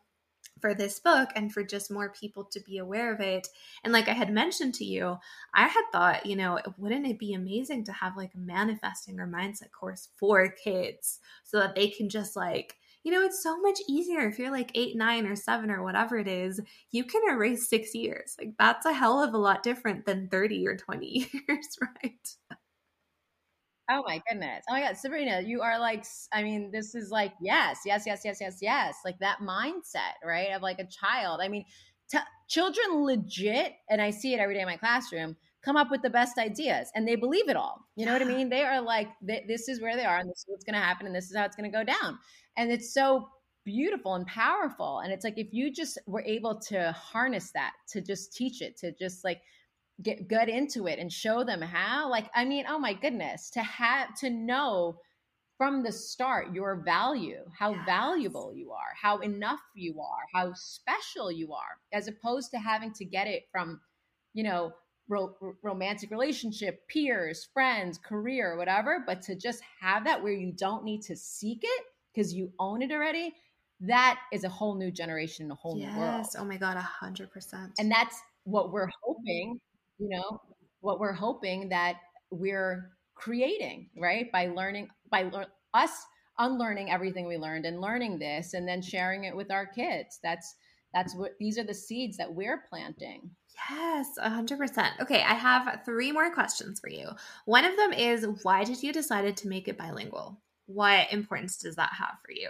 [0.62, 3.48] for this book and for just more people to be aware of it.
[3.84, 5.18] And like I had mentioned to you,
[5.54, 9.28] I had thought, you know, wouldn't it be amazing to have like a manifesting or
[9.28, 12.76] mindset course for kids so that they can just like
[13.08, 16.18] you know, it's so much easier if you're like eight, nine, or seven, or whatever
[16.18, 16.60] it is,
[16.92, 18.36] you can erase six years.
[18.38, 21.08] Like, that's a hell of a lot different than 30 or 20
[21.48, 22.36] years, right?
[23.90, 24.66] Oh my goodness.
[24.70, 24.98] Oh my God.
[24.98, 28.98] Sabrina, you are like, I mean, this is like, yes, yes, yes, yes, yes, yes.
[29.06, 30.52] Like that mindset, right?
[30.52, 31.40] Of like a child.
[31.42, 31.64] I mean,
[32.12, 32.18] t-
[32.50, 36.10] children legit, and I see it every day in my classroom, come up with the
[36.10, 37.86] best ideas and they believe it all.
[37.96, 38.50] You know what I mean?
[38.50, 41.06] They are like, this is where they are and this is what's going to happen
[41.06, 42.20] and this is how it's going to go down.
[42.58, 43.30] And it's so
[43.66, 45.00] beautiful and powerful.
[45.00, 48.78] And it's like, if you just were able to harness that, to just teach it,
[48.78, 49.42] to just like,
[50.04, 53.64] get gut into it and show them how like i mean oh my goodness to
[53.64, 54.96] have to know
[55.58, 57.82] from the start your value how yes.
[57.84, 62.94] valuable you are how enough you are how special you are as opposed to having
[62.94, 63.82] to get it from
[64.36, 64.72] you know
[65.08, 70.84] ro- romantic relationship, peers, friends, career, whatever, but to just have that where you don't
[70.84, 71.84] need to seek it
[72.18, 73.34] because you own it already,
[73.80, 75.94] that is a whole new generation, and a whole yes.
[75.94, 76.16] new world.
[76.18, 76.36] Yes.
[76.38, 77.74] Oh my God, a hundred percent.
[77.78, 79.60] And that's what we're hoping,
[80.00, 80.42] you know,
[80.82, 81.98] what we're hoping that
[82.32, 84.32] we're creating, right?
[84.32, 85.92] By learning, by lear- us
[86.40, 90.20] unlearning everything we learned and learning this and then sharing it with our kids.
[90.24, 90.56] That's
[90.94, 93.30] that's what these are the seeds that we're planting.
[93.70, 95.02] Yes, 100%.
[95.02, 97.10] Okay, I have three more questions for you.
[97.46, 100.40] One of them is why did you decide to make it bilingual?
[100.68, 102.50] What importance does that have for you?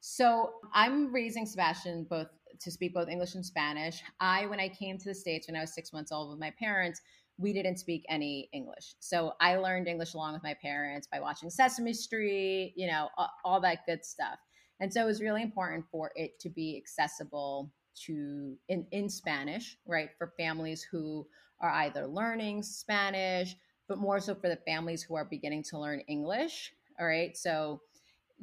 [0.00, 2.28] So, I'm raising Sebastian both
[2.60, 4.02] to speak both English and Spanish.
[4.20, 6.52] I when I came to the states when I was 6 months old with my
[6.58, 7.00] parents,
[7.36, 8.94] we didn't speak any English.
[9.00, 13.30] So, I learned English along with my parents by watching Sesame Street, you know, all,
[13.44, 14.38] all that good stuff.
[14.80, 17.72] And so it was really important for it to be accessible
[18.06, 20.10] to in, in Spanish, right?
[20.16, 21.26] For families who
[21.60, 23.56] are either learning Spanish,
[23.88, 26.72] but more so for the families who are beginning to learn English.
[26.98, 27.36] All right.
[27.36, 27.80] So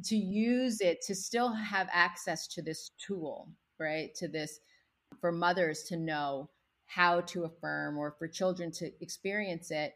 [0.06, 3.50] to use it to still have access to this tool,
[3.80, 4.14] right?
[4.16, 4.60] To this
[5.22, 6.50] for mothers to know
[6.86, 9.94] how to affirm or for children to experience it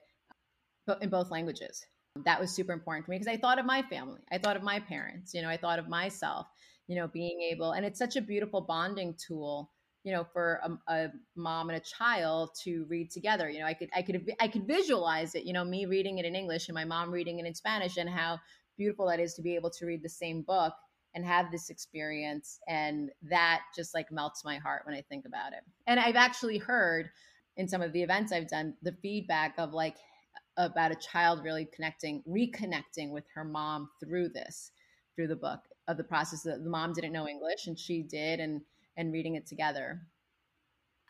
[1.02, 1.86] in both languages
[2.26, 4.22] that was super important to me because I thought of my family.
[4.32, 6.48] I thought of my parents, you know, I thought of myself,
[6.88, 9.72] you know, being able, and it's such a beautiful bonding tool,
[10.04, 13.50] you know, for a, a, mom and a child to read together.
[13.50, 16.26] You know, I could, I could, I could visualize it, you know, me reading it
[16.26, 18.40] in English and my mom reading it in Spanish and how
[18.78, 20.74] beautiful that is to be able to read the same book
[21.16, 22.60] and have this experience.
[22.68, 25.64] And that just like melts my heart when I think about it.
[25.86, 27.10] And I've actually heard
[27.58, 29.96] in some of the events I've done the feedback of like,
[30.58, 34.72] about a child really connecting, reconnecting with her mom through this,
[35.16, 38.40] through the book of the process that the mom didn't know English and she did,
[38.40, 38.62] and
[39.00, 40.02] and reading it together.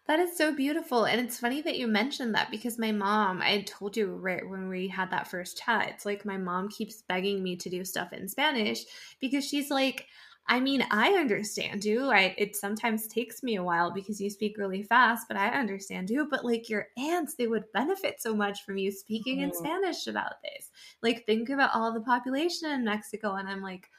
[0.08, 1.06] That is so beautiful.
[1.06, 4.70] And it's funny that you mentioned that because my mom, I told you right when
[4.70, 8.12] we had that first chat, it's like my mom keeps begging me to do stuff
[8.14, 8.86] in Spanish
[9.20, 10.08] because she's like,
[10.48, 12.10] I mean, I understand you.
[12.10, 16.10] I it sometimes takes me a while because you speak really fast, but I understand
[16.10, 16.28] you.
[16.28, 19.50] But like your aunts, they would benefit so much from you speaking mm-hmm.
[19.50, 20.72] in Spanish about this.
[21.04, 23.92] Like think about all the population in Mexico, and I'm like,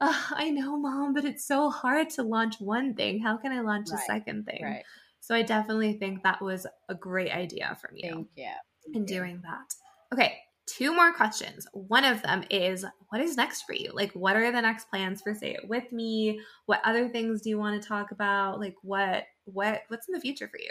[0.00, 3.20] I know, mom, but it's so hard to launch one thing.
[3.20, 4.00] How can I launch right.
[4.00, 4.62] a second thing?
[4.62, 4.84] Right.
[5.20, 8.10] So I definitely think that was a great idea from you.
[8.10, 8.50] Thank you.
[8.84, 9.74] Thank in doing that.
[10.12, 10.36] Okay,
[10.66, 11.66] two more questions.
[11.72, 13.90] One of them is what is next for you?
[13.92, 16.40] Like what are the next plans for Say It With Me?
[16.66, 18.60] What other things do you want to talk about?
[18.60, 20.70] Like what what what's in the future for you?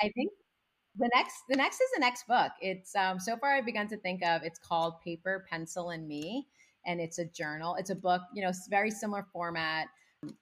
[0.00, 0.30] I think
[0.98, 2.52] the next the next is the next book.
[2.60, 6.46] It's um so far I've begun to think of it's called Paper, Pencil and Me
[6.86, 7.76] and it's a journal.
[7.76, 9.88] It's a book, you know, very similar format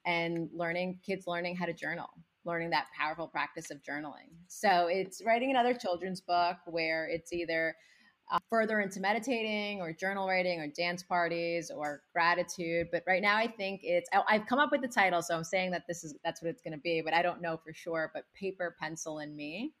[0.05, 2.09] and learning kids learning how to journal
[2.45, 4.29] learning that powerful practice of journaling.
[4.47, 7.75] So it's writing another children's book where it's either
[8.31, 12.87] uh, further into meditating or journal writing or dance parties or gratitude.
[12.91, 15.43] But right now, I think it's I, have come up with the title, so I'm
[15.43, 17.73] saying that this is that's what it's going to be, but I don't know for
[17.73, 18.11] sure.
[18.13, 19.73] But paper, pencil, and me,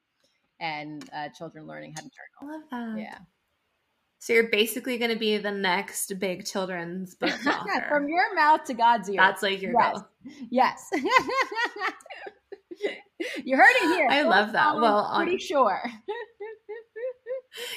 [0.59, 2.59] and uh, children learning how to journal.
[2.59, 3.01] Love that.
[3.01, 3.17] Yeah.
[4.25, 7.85] So you're basically going to be the next big children's book author.
[7.87, 9.17] From your mouth to God's ear.
[9.17, 9.93] That's like your yes.
[9.93, 10.07] goal.
[10.49, 10.89] Yes.
[13.43, 14.07] you heard it here.
[14.09, 14.77] I love that.
[14.77, 15.79] Well, pretty on, sure.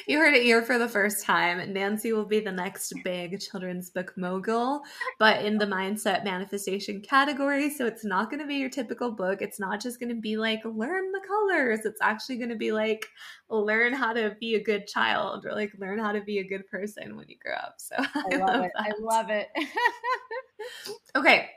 [0.06, 1.72] You heard it here for the first time.
[1.72, 4.82] Nancy will be the next big children's book mogul,
[5.18, 7.70] but in the mindset manifestation category.
[7.70, 9.42] So it's not going to be your typical book.
[9.42, 11.80] It's not just going to be like, learn the colors.
[11.84, 13.06] It's actually going to be like,
[13.48, 16.66] learn how to be a good child or like learn how to be a good
[16.68, 17.76] person when you grow up.
[17.78, 18.72] So I, I love, love, it.
[18.76, 19.48] I love it.
[21.16, 21.50] okay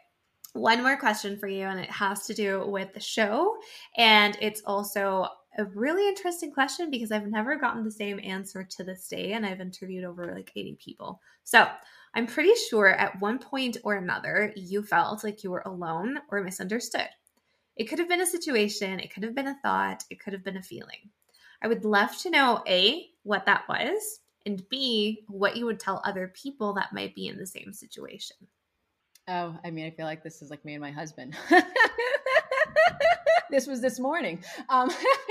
[0.54, 3.56] one more question for you, and it has to do with the show.
[3.98, 5.28] And it's also
[5.58, 9.46] a really interesting question because I've never gotten the same answer to this day, and
[9.46, 11.22] I've interviewed over like 80 people.
[11.44, 11.68] So
[12.14, 16.44] I'm pretty sure at one point or another, you felt like you were alone or
[16.44, 17.10] misunderstood.
[17.76, 20.44] It could have been a situation, it could have been a thought, it could have
[20.44, 21.10] been a feeling.
[21.62, 26.02] I would love to know A, what that was, and B, what you would tell
[26.04, 28.38] other people that might be in the same situation.
[29.28, 31.38] Oh, I mean, I feel like this is like me and my husband.
[33.52, 34.44] this was this morning.
[34.70, 34.90] Um,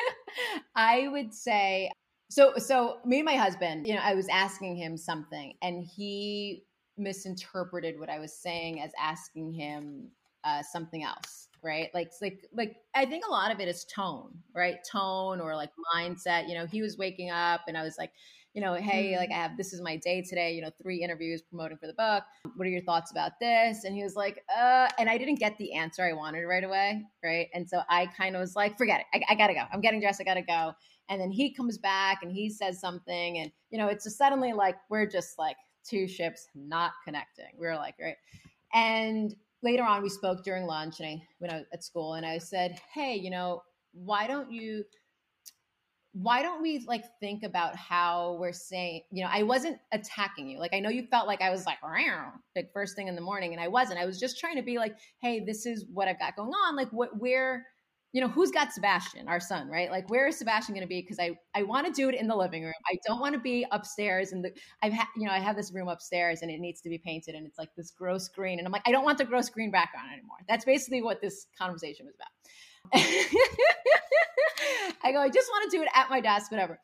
[0.81, 1.91] I would say
[2.31, 2.55] so.
[2.57, 6.65] So me and my husband, you know, I was asking him something, and he
[6.97, 10.09] misinterpreted what I was saying as asking him
[10.45, 11.91] uh, something else, right?
[11.93, 12.77] Like, like, like.
[12.95, 14.79] I think a lot of it is tone, right?
[14.91, 16.49] Tone or like mindset.
[16.49, 18.13] You know, he was waking up, and I was like,
[18.55, 19.39] you know, hey, like mm-hmm.
[19.39, 22.25] I have this is my day today, you know, three interviews promoting for the book.
[22.57, 23.85] What are your thoughts about this?
[23.85, 27.05] And he was like, uh, and I didn't get the answer I wanted right away.
[27.23, 27.49] Right.
[27.55, 29.07] And so I kind of was like, forget it.
[29.15, 29.63] I, I gotta go.
[29.73, 30.21] I'm getting dressed.
[30.21, 30.73] I gotta go.
[31.09, 33.39] And then he comes back and he says something.
[33.39, 35.57] And, you know, it's just suddenly like we're just like
[35.89, 37.51] two ships not connecting.
[37.59, 38.17] We are like, right.
[38.73, 42.27] And later on, we spoke during lunch and I, when I was at school and
[42.27, 44.85] I said, hey, you know, why don't you
[46.13, 50.59] why don't we like think about how we're saying, you know, I wasn't attacking you.
[50.59, 51.79] Like I know you felt like I was like,
[52.57, 54.01] like first thing in the morning, and I wasn't.
[54.01, 56.75] I was just trying to be like, hey, this is what I've got going on.
[56.75, 57.67] Like what where
[58.13, 61.01] you know who's got sebastian our son right like where is sebastian going to be
[61.01, 63.41] because i i want to do it in the living room i don't want to
[63.41, 64.51] be upstairs and the
[64.83, 67.37] i've had you know i have this room upstairs and it needs to be painted
[67.37, 69.71] and it's like this gross green and i'm like i don't want the gross green
[69.71, 72.31] background anymore that's basically what this conversation was about
[75.03, 76.79] I go, I just want to do it at my desk, whatever.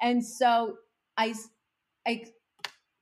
[0.00, 0.76] And so
[1.16, 1.34] I,
[2.06, 2.24] I,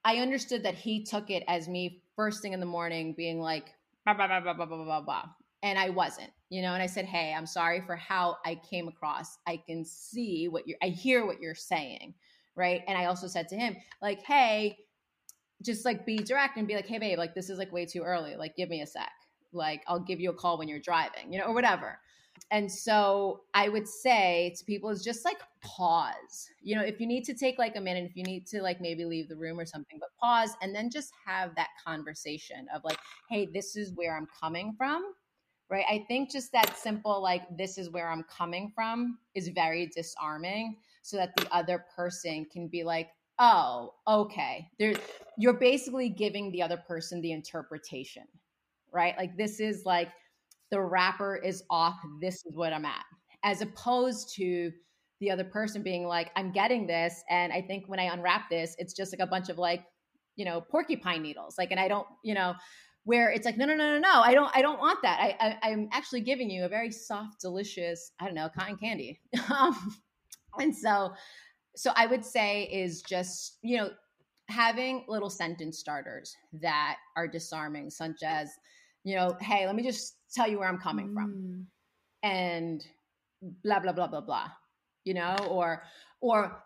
[0.04, 3.72] I understood that he took it as me first thing in the morning being like,
[4.04, 5.24] blah, blah, blah, blah, blah, blah, blah, blah.
[5.62, 8.88] And I wasn't, you know, and I said, Hey, I'm sorry for how I came
[8.88, 9.38] across.
[9.46, 12.14] I can see what you're, I hear what you're saying.
[12.54, 12.82] Right.
[12.88, 14.78] And I also said to him, like, Hey,
[15.62, 18.02] just like be direct and be like, Hey, babe, like, this is like way too
[18.02, 18.36] early.
[18.36, 19.10] Like, give me a sec.
[19.52, 21.98] Like, I'll give you a call when you're driving, you know, or whatever.
[22.50, 26.50] And so I would say to people is just like pause.
[26.62, 28.80] You know, if you need to take like a minute, if you need to like
[28.80, 32.82] maybe leave the room or something, but pause and then just have that conversation of
[32.84, 35.12] like, hey, this is where I'm coming from.
[35.70, 35.84] Right.
[35.86, 40.78] I think just that simple, like, this is where I'm coming from is very disarming
[41.02, 44.70] so that the other person can be like, oh, okay.
[44.78, 44.94] There,
[45.36, 48.22] you're basically giving the other person the interpretation,
[48.92, 49.14] right?
[49.18, 50.08] Like, this is like,
[50.70, 51.96] the wrapper is off.
[52.20, 53.04] This is what I'm at,
[53.44, 54.72] as opposed to
[55.20, 57.22] the other person being like, I'm getting this.
[57.28, 59.84] And I think when I unwrap this, it's just like a bunch of like,
[60.36, 61.56] you know, porcupine needles.
[61.58, 62.54] Like, and I don't, you know,
[63.04, 65.18] where it's like, no, no, no, no, no, I don't, I don't want that.
[65.18, 69.20] I, I am actually giving you a very soft, delicious, I don't know, cotton candy.
[69.50, 69.96] um,
[70.58, 71.14] and so,
[71.74, 73.90] so I would say is just, you know,
[74.48, 78.50] having little sentence starters that are disarming, such as,
[79.08, 81.14] you know, hey, let me just tell you where I'm coming mm.
[81.14, 81.66] from.
[82.22, 82.84] And
[83.64, 84.48] blah, blah, blah, blah, blah.
[85.04, 85.82] You know, or
[86.20, 86.62] or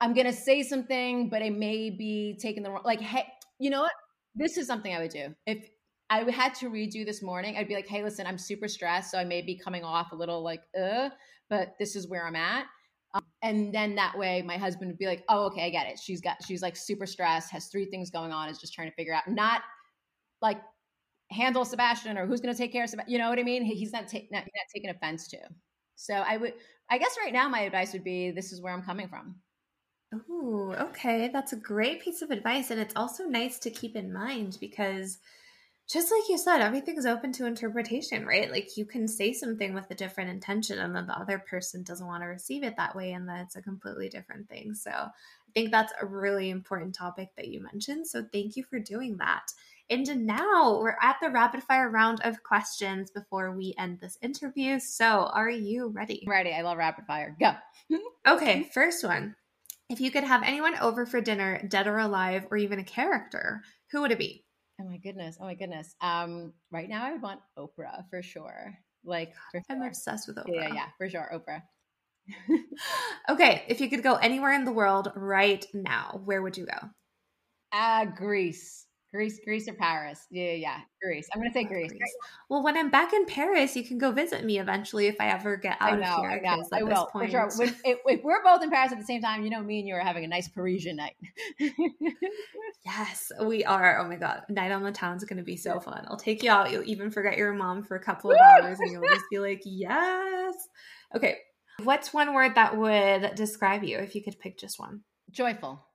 [0.00, 3.26] I'm gonna say something, but it may be taken the wrong like, hey,
[3.58, 3.92] you know what?
[4.34, 5.34] This is something I would do.
[5.46, 5.68] If
[6.10, 9.10] I had to redo this morning, I'd be like, hey, listen, I'm super stressed.
[9.10, 11.10] So I may be coming off a little like, uh,
[11.48, 12.66] but this is where I'm at.
[13.14, 15.98] Um, and then that way my husband would be like, oh, okay, I get it.
[15.98, 18.94] She's got, she's like super stressed, has three things going on, is just trying to
[18.94, 19.62] figure out, not
[20.42, 20.60] like
[21.30, 23.12] handle Sebastian or who's going to take care of Sebastian.
[23.12, 23.64] You know what I mean?
[23.64, 25.38] He's not, ta- not, not taking offense to.
[25.96, 26.54] So I would,
[26.90, 29.36] I guess right now my advice would be this is where I'm coming from.
[30.28, 31.28] Oh, okay.
[31.32, 32.70] That's a great piece of advice.
[32.70, 35.18] And it's also nice to keep in mind because
[35.88, 38.50] just like you said, everything's open to interpretation, right?
[38.50, 42.06] Like you can say something with a different intention and then the other person doesn't
[42.06, 44.74] want to receive it that way and then it's a completely different thing.
[44.74, 48.08] So I think that's a really important topic that you mentioned.
[48.08, 49.46] So thank you for doing that.
[49.88, 54.80] And now we're at the rapid fire round of questions before we end this interview.
[54.80, 56.24] So, are you ready?
[56.26, 56.52] Ready.
[56.52, 57.36] I love rapid fire.
[57.38, 57.52] Go.
[58.26, 59.36] okay, first one.
[59.88, 63.62] If you could have anyone over for dinner, dead or alive, or even a character,
[63.92, 64.44] who would it be?
[64.80, 65.38] Oh my goodness.
[65.40, 65.94] Oh my goodness.
[66.00, 68.76] Um, right now I would want Oprah for sure.
[69.04, 69.76] Like for sure.
[69.76, 70.48] I'm obsessed with Oprah.
[70.48, 71.30] Yeah, yeah, for sure.
[71.32, 71.62] Oprah.
[73.28, 76.88] okay, if you could go anywhere in the world right now, where would you go?
[77.72, 78.85] Uh Greece.
[79.12, 80.26] Greece, Greece or Paris?
[80.30, 81.28] Yeah, yeah, Greece.
[81.32, 81.90] I'm gonna say Greece.
[81.90, 82.16] Greece.
[82.48, 85.56] Well, when I'm back in Paris, you can go visit me eventually if I ever
[85.56, 86.30] get out know, of here.
[86.30, 86.64] I know.
[86.72, 87.30] I will point...
[87.30, 87.66] for sure.
[87.66, 89.94] If, if, we're both in Paris at the same time, you know, me and you
[89.94, 91.16] are having a nice Parisian night.
[92.84, 94.00] yes, we are.
[94.00, 96.04] Oh my god, night on the town is gonna be so fun.
[96.08, 96.72] I'll take you out.
[96.72, 99.62] You'll even forget your mom for a couple of hours, and you'll just be like,
[99.64, 100.54] yes.
[101.14, 101.38] Okay,
[101.84, 105.02] what's one word that would describe you if you could pick just one?
[105.30, 105.86] Joyful,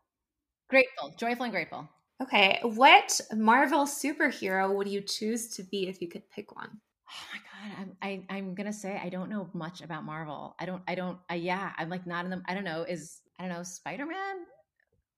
[0.70, 1.90] grateful, joyful, and grateful.
[2.22, 2.60] Okay.
[2.64, 6.70] What Marvel superhero would you choose to be if you could pick one?
[7.10, 10.56] Oh my god, I'm I, I'm gonna say I don't know much about Marvel.
[10.60, 13.22] I don't I don't uh, yeah I'm like not in the I don't know is
[13.40, 14.46] I don't know Spider Man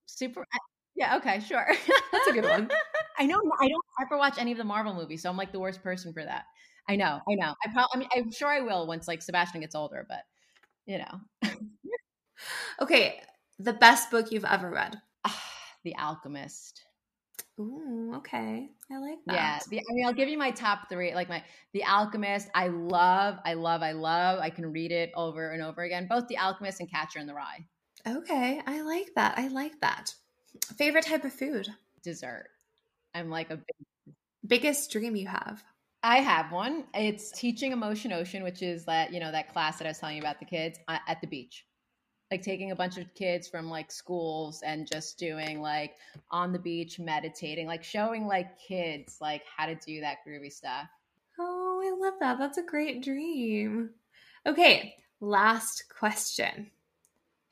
[0.06, 0.58] super I,
[0.96, 1.68] yeah okay sure
[2.12, 2.70] that's a good one.
[3.20, 5.60] I know I don't ever watch any of the Marvel movies, so I'm like the
[5.60, 6.46] worst person for that.
[6.90, 9.62] I know I know I probably I mean, I'm sure I will once like Sebastian
[9.62, 10.22] gets older, but
[10.86, 11.52] you know.
[12.82, 13.22] okay,
[13.60, 14.98] the best book you've ever read.
[15.84, 16.84] the Alchemist.
[17.60, 18.70] Ooh, okay.
[18.92, 19.34] I like that.
[19.36, 19.60] Yeah.
[19.70, 21.14] The, I mean, I'll give you my top three.
[21.14, 21.44] Like my
[21.74, 24.40] The Alchemist, I love, I love, I love.
[24.40, 26.08] I can read it over and over again.
[26.10, 27.66] Both The Alchemist and Catcher in the Rye.
[28.08, 28.62] Okay.
[28.66, 29.38] I like that.
[29.38, 30.14] I like that.
[30.78, 31.68] Favorite type of food?
[32.04, 32.50] Dessert.
[33.14, 35.64] I'm like a big biggest dream you have.
[36.02, 36.84] I have one.
[36.94, 40.18] It's teaching Emotion Ocean, which is that, you know, that class that I was telling
[40.18, 41.66] you about the kids uh, at the beach
[42.34, 45.98] like taking a bunch of kids from like schools and just doing like
[46.32, 50.88] on the beach meditating, like showing like kids like how to do that groovy stuff.
[51.38, 52.40] Oh, I love that.
[52.40, 53.92] That's a great dream.
[54.48, 56.72] Okay, last question.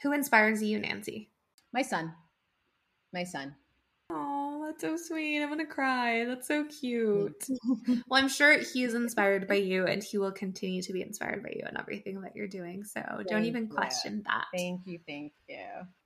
[0.01, 1.29] Who inspires you, Nancy?
[1.71, 2.15] My son.
[3.13, 3.53] My son.
[4.71, 5.41] That's so sweet.
[5.41, 6.25] I'm to cry.
[6.25, 7.45] That's so cute.
[7.87, 11.53] well, I'm sure he's inspired by you and he will continue to be inspired by
[11.55, 12.83] you and everything that you're doing.
[12.83, 14.23] So thank don't even question you.
[14.27, 14.45] that.
[14.55, 14.99] Thank you.
[15.05, 15.57] Thank you.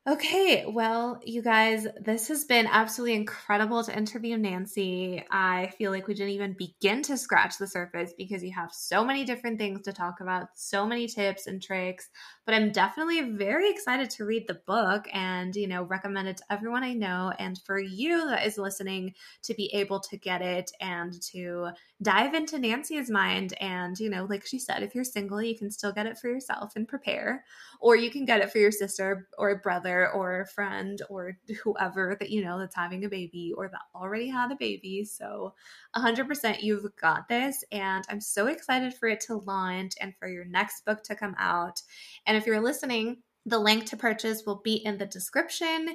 [0.08, 5.26] Okay, well, you guys, this has been absolutely incredible to interview Nancy.
[5.32, 9.04] I feel like we didn't even begin to scratch the surface because you have so
[9.04, 12.08] many different things to talk about, so many tips and tricks.
[12.46, 16.44] But I'm definitely very excited to read the book and, you know, recommend it to
[16.52, 20.70] everyone I know and for you that is listening to be able to get it
[20.82, 21.70] and to
[22.04, 23.54] dive into Nancy's mind.
[23.60, 26.28] And, you know, like she said, if you're single, you can still get it for
[26.30, 27.44] yourself and prepare,
[27.80, 32.16] or you can get it for your sister or brother or a friend or whoever
[32.20, 35.04] that you know that's having a baby or that already had a baby.
[35.06, 35.54] So
[35.96, 37.64] 100% you've got this.
[37.72, 41.36] And I'm so excited for it to launch and for your next book to come
[41.38, 41.82] out.
[42.26, 45.90] And if you're listening, the link to purchase will be in the description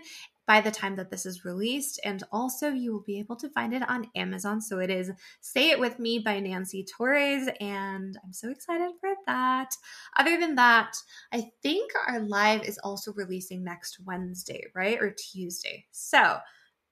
[0.51, 2.01] by the time that this is released.
[2.05, 4.61] And also, you will be able to find it on Amazon.
[4.61, 7.49] So it is Say It With Me by Nancy Torres.
[7.61, 9.71] And I'm so excited for that.
[10.19, 10.97] Other than that,
[11.33, 15.01] I think our live is also releasing next Wednesday, right?
[15.01, 15.85] Or Tuesday.
[15.93, 16.39] So,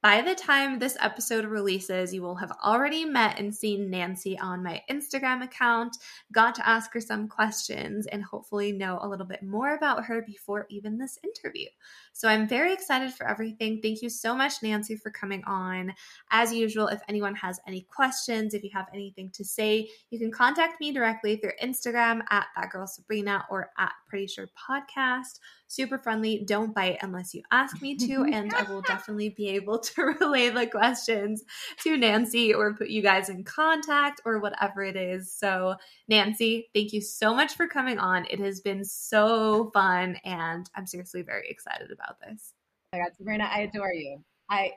[0.01, 4.63] by the time this episode releases, you will have already met and seen Nancy on
[4.63, 5.97] my Instagram account,
[6.31, 10.23] got to ask her some questions, and hopefully know a little bit more about her
[10.23, 11.67] before even this interview.
[12.13, 13.81] So I'm very excited for everything.
[13.83, 15.93] Thank you so much, Nancy, for coming on.
[16.31, 20.31] As usual, if anyone has any questions, if you have anything to say, you can
[20.31, 25.99] contact me directly through Instagram at that girl Sabrina or at Pretty Sure Podcast super
[25.99, 26.43] friendly.
[26.45, 28.25] Don't bite unless you ask me to.
[28.39, 31.45] And I will definitely be able to relay the questions
[31.83, 35.33] to Nancy or put you guys in contact or whatever it is.
[35.33, 35.77] So,
[36.09, 38.27] Nancy, thank you so much for coming on.
[38.31, 40.17] It has been so fun.
[40.25, 42.55] And I'm seriously very excited about this.
[42.93, 44.23] Oh my God, Sabrina, I adore you.
[44.51, 44.73] I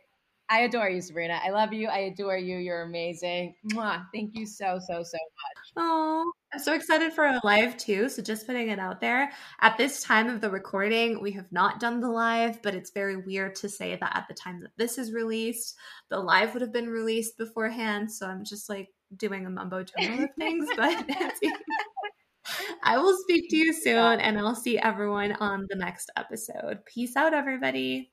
[0.51, 1.39] I adore you, Sabrina.
[1.41, 1.87] I love you.
[1.87, 2.57] I adore you.
[2.57, 3.55] You're amazing.
[3.71, 4.05] Mwah.
[4.13, 5.71] Thank you so, so, so much.
[5.77, 8.09] Oh, I'm so excited for a live too.
[8.09, 9.31] So just putting it out there.
[9.61, 13.15] At this time of the recording, we have not done the live, but it's very
[13.15, 15.77] weird to say that at the time that this is released,
[16.09, 18.11] the live would have been released beforehand.
[18.11, 20.67] So I'm just like doing a mumbo jumbo of things.
[20.75, 21.05] But
[22.83, 26.83] I will speak to you soon and I'll see everyone on the next episode.
[26.85, 28.11] Peace out, everybody.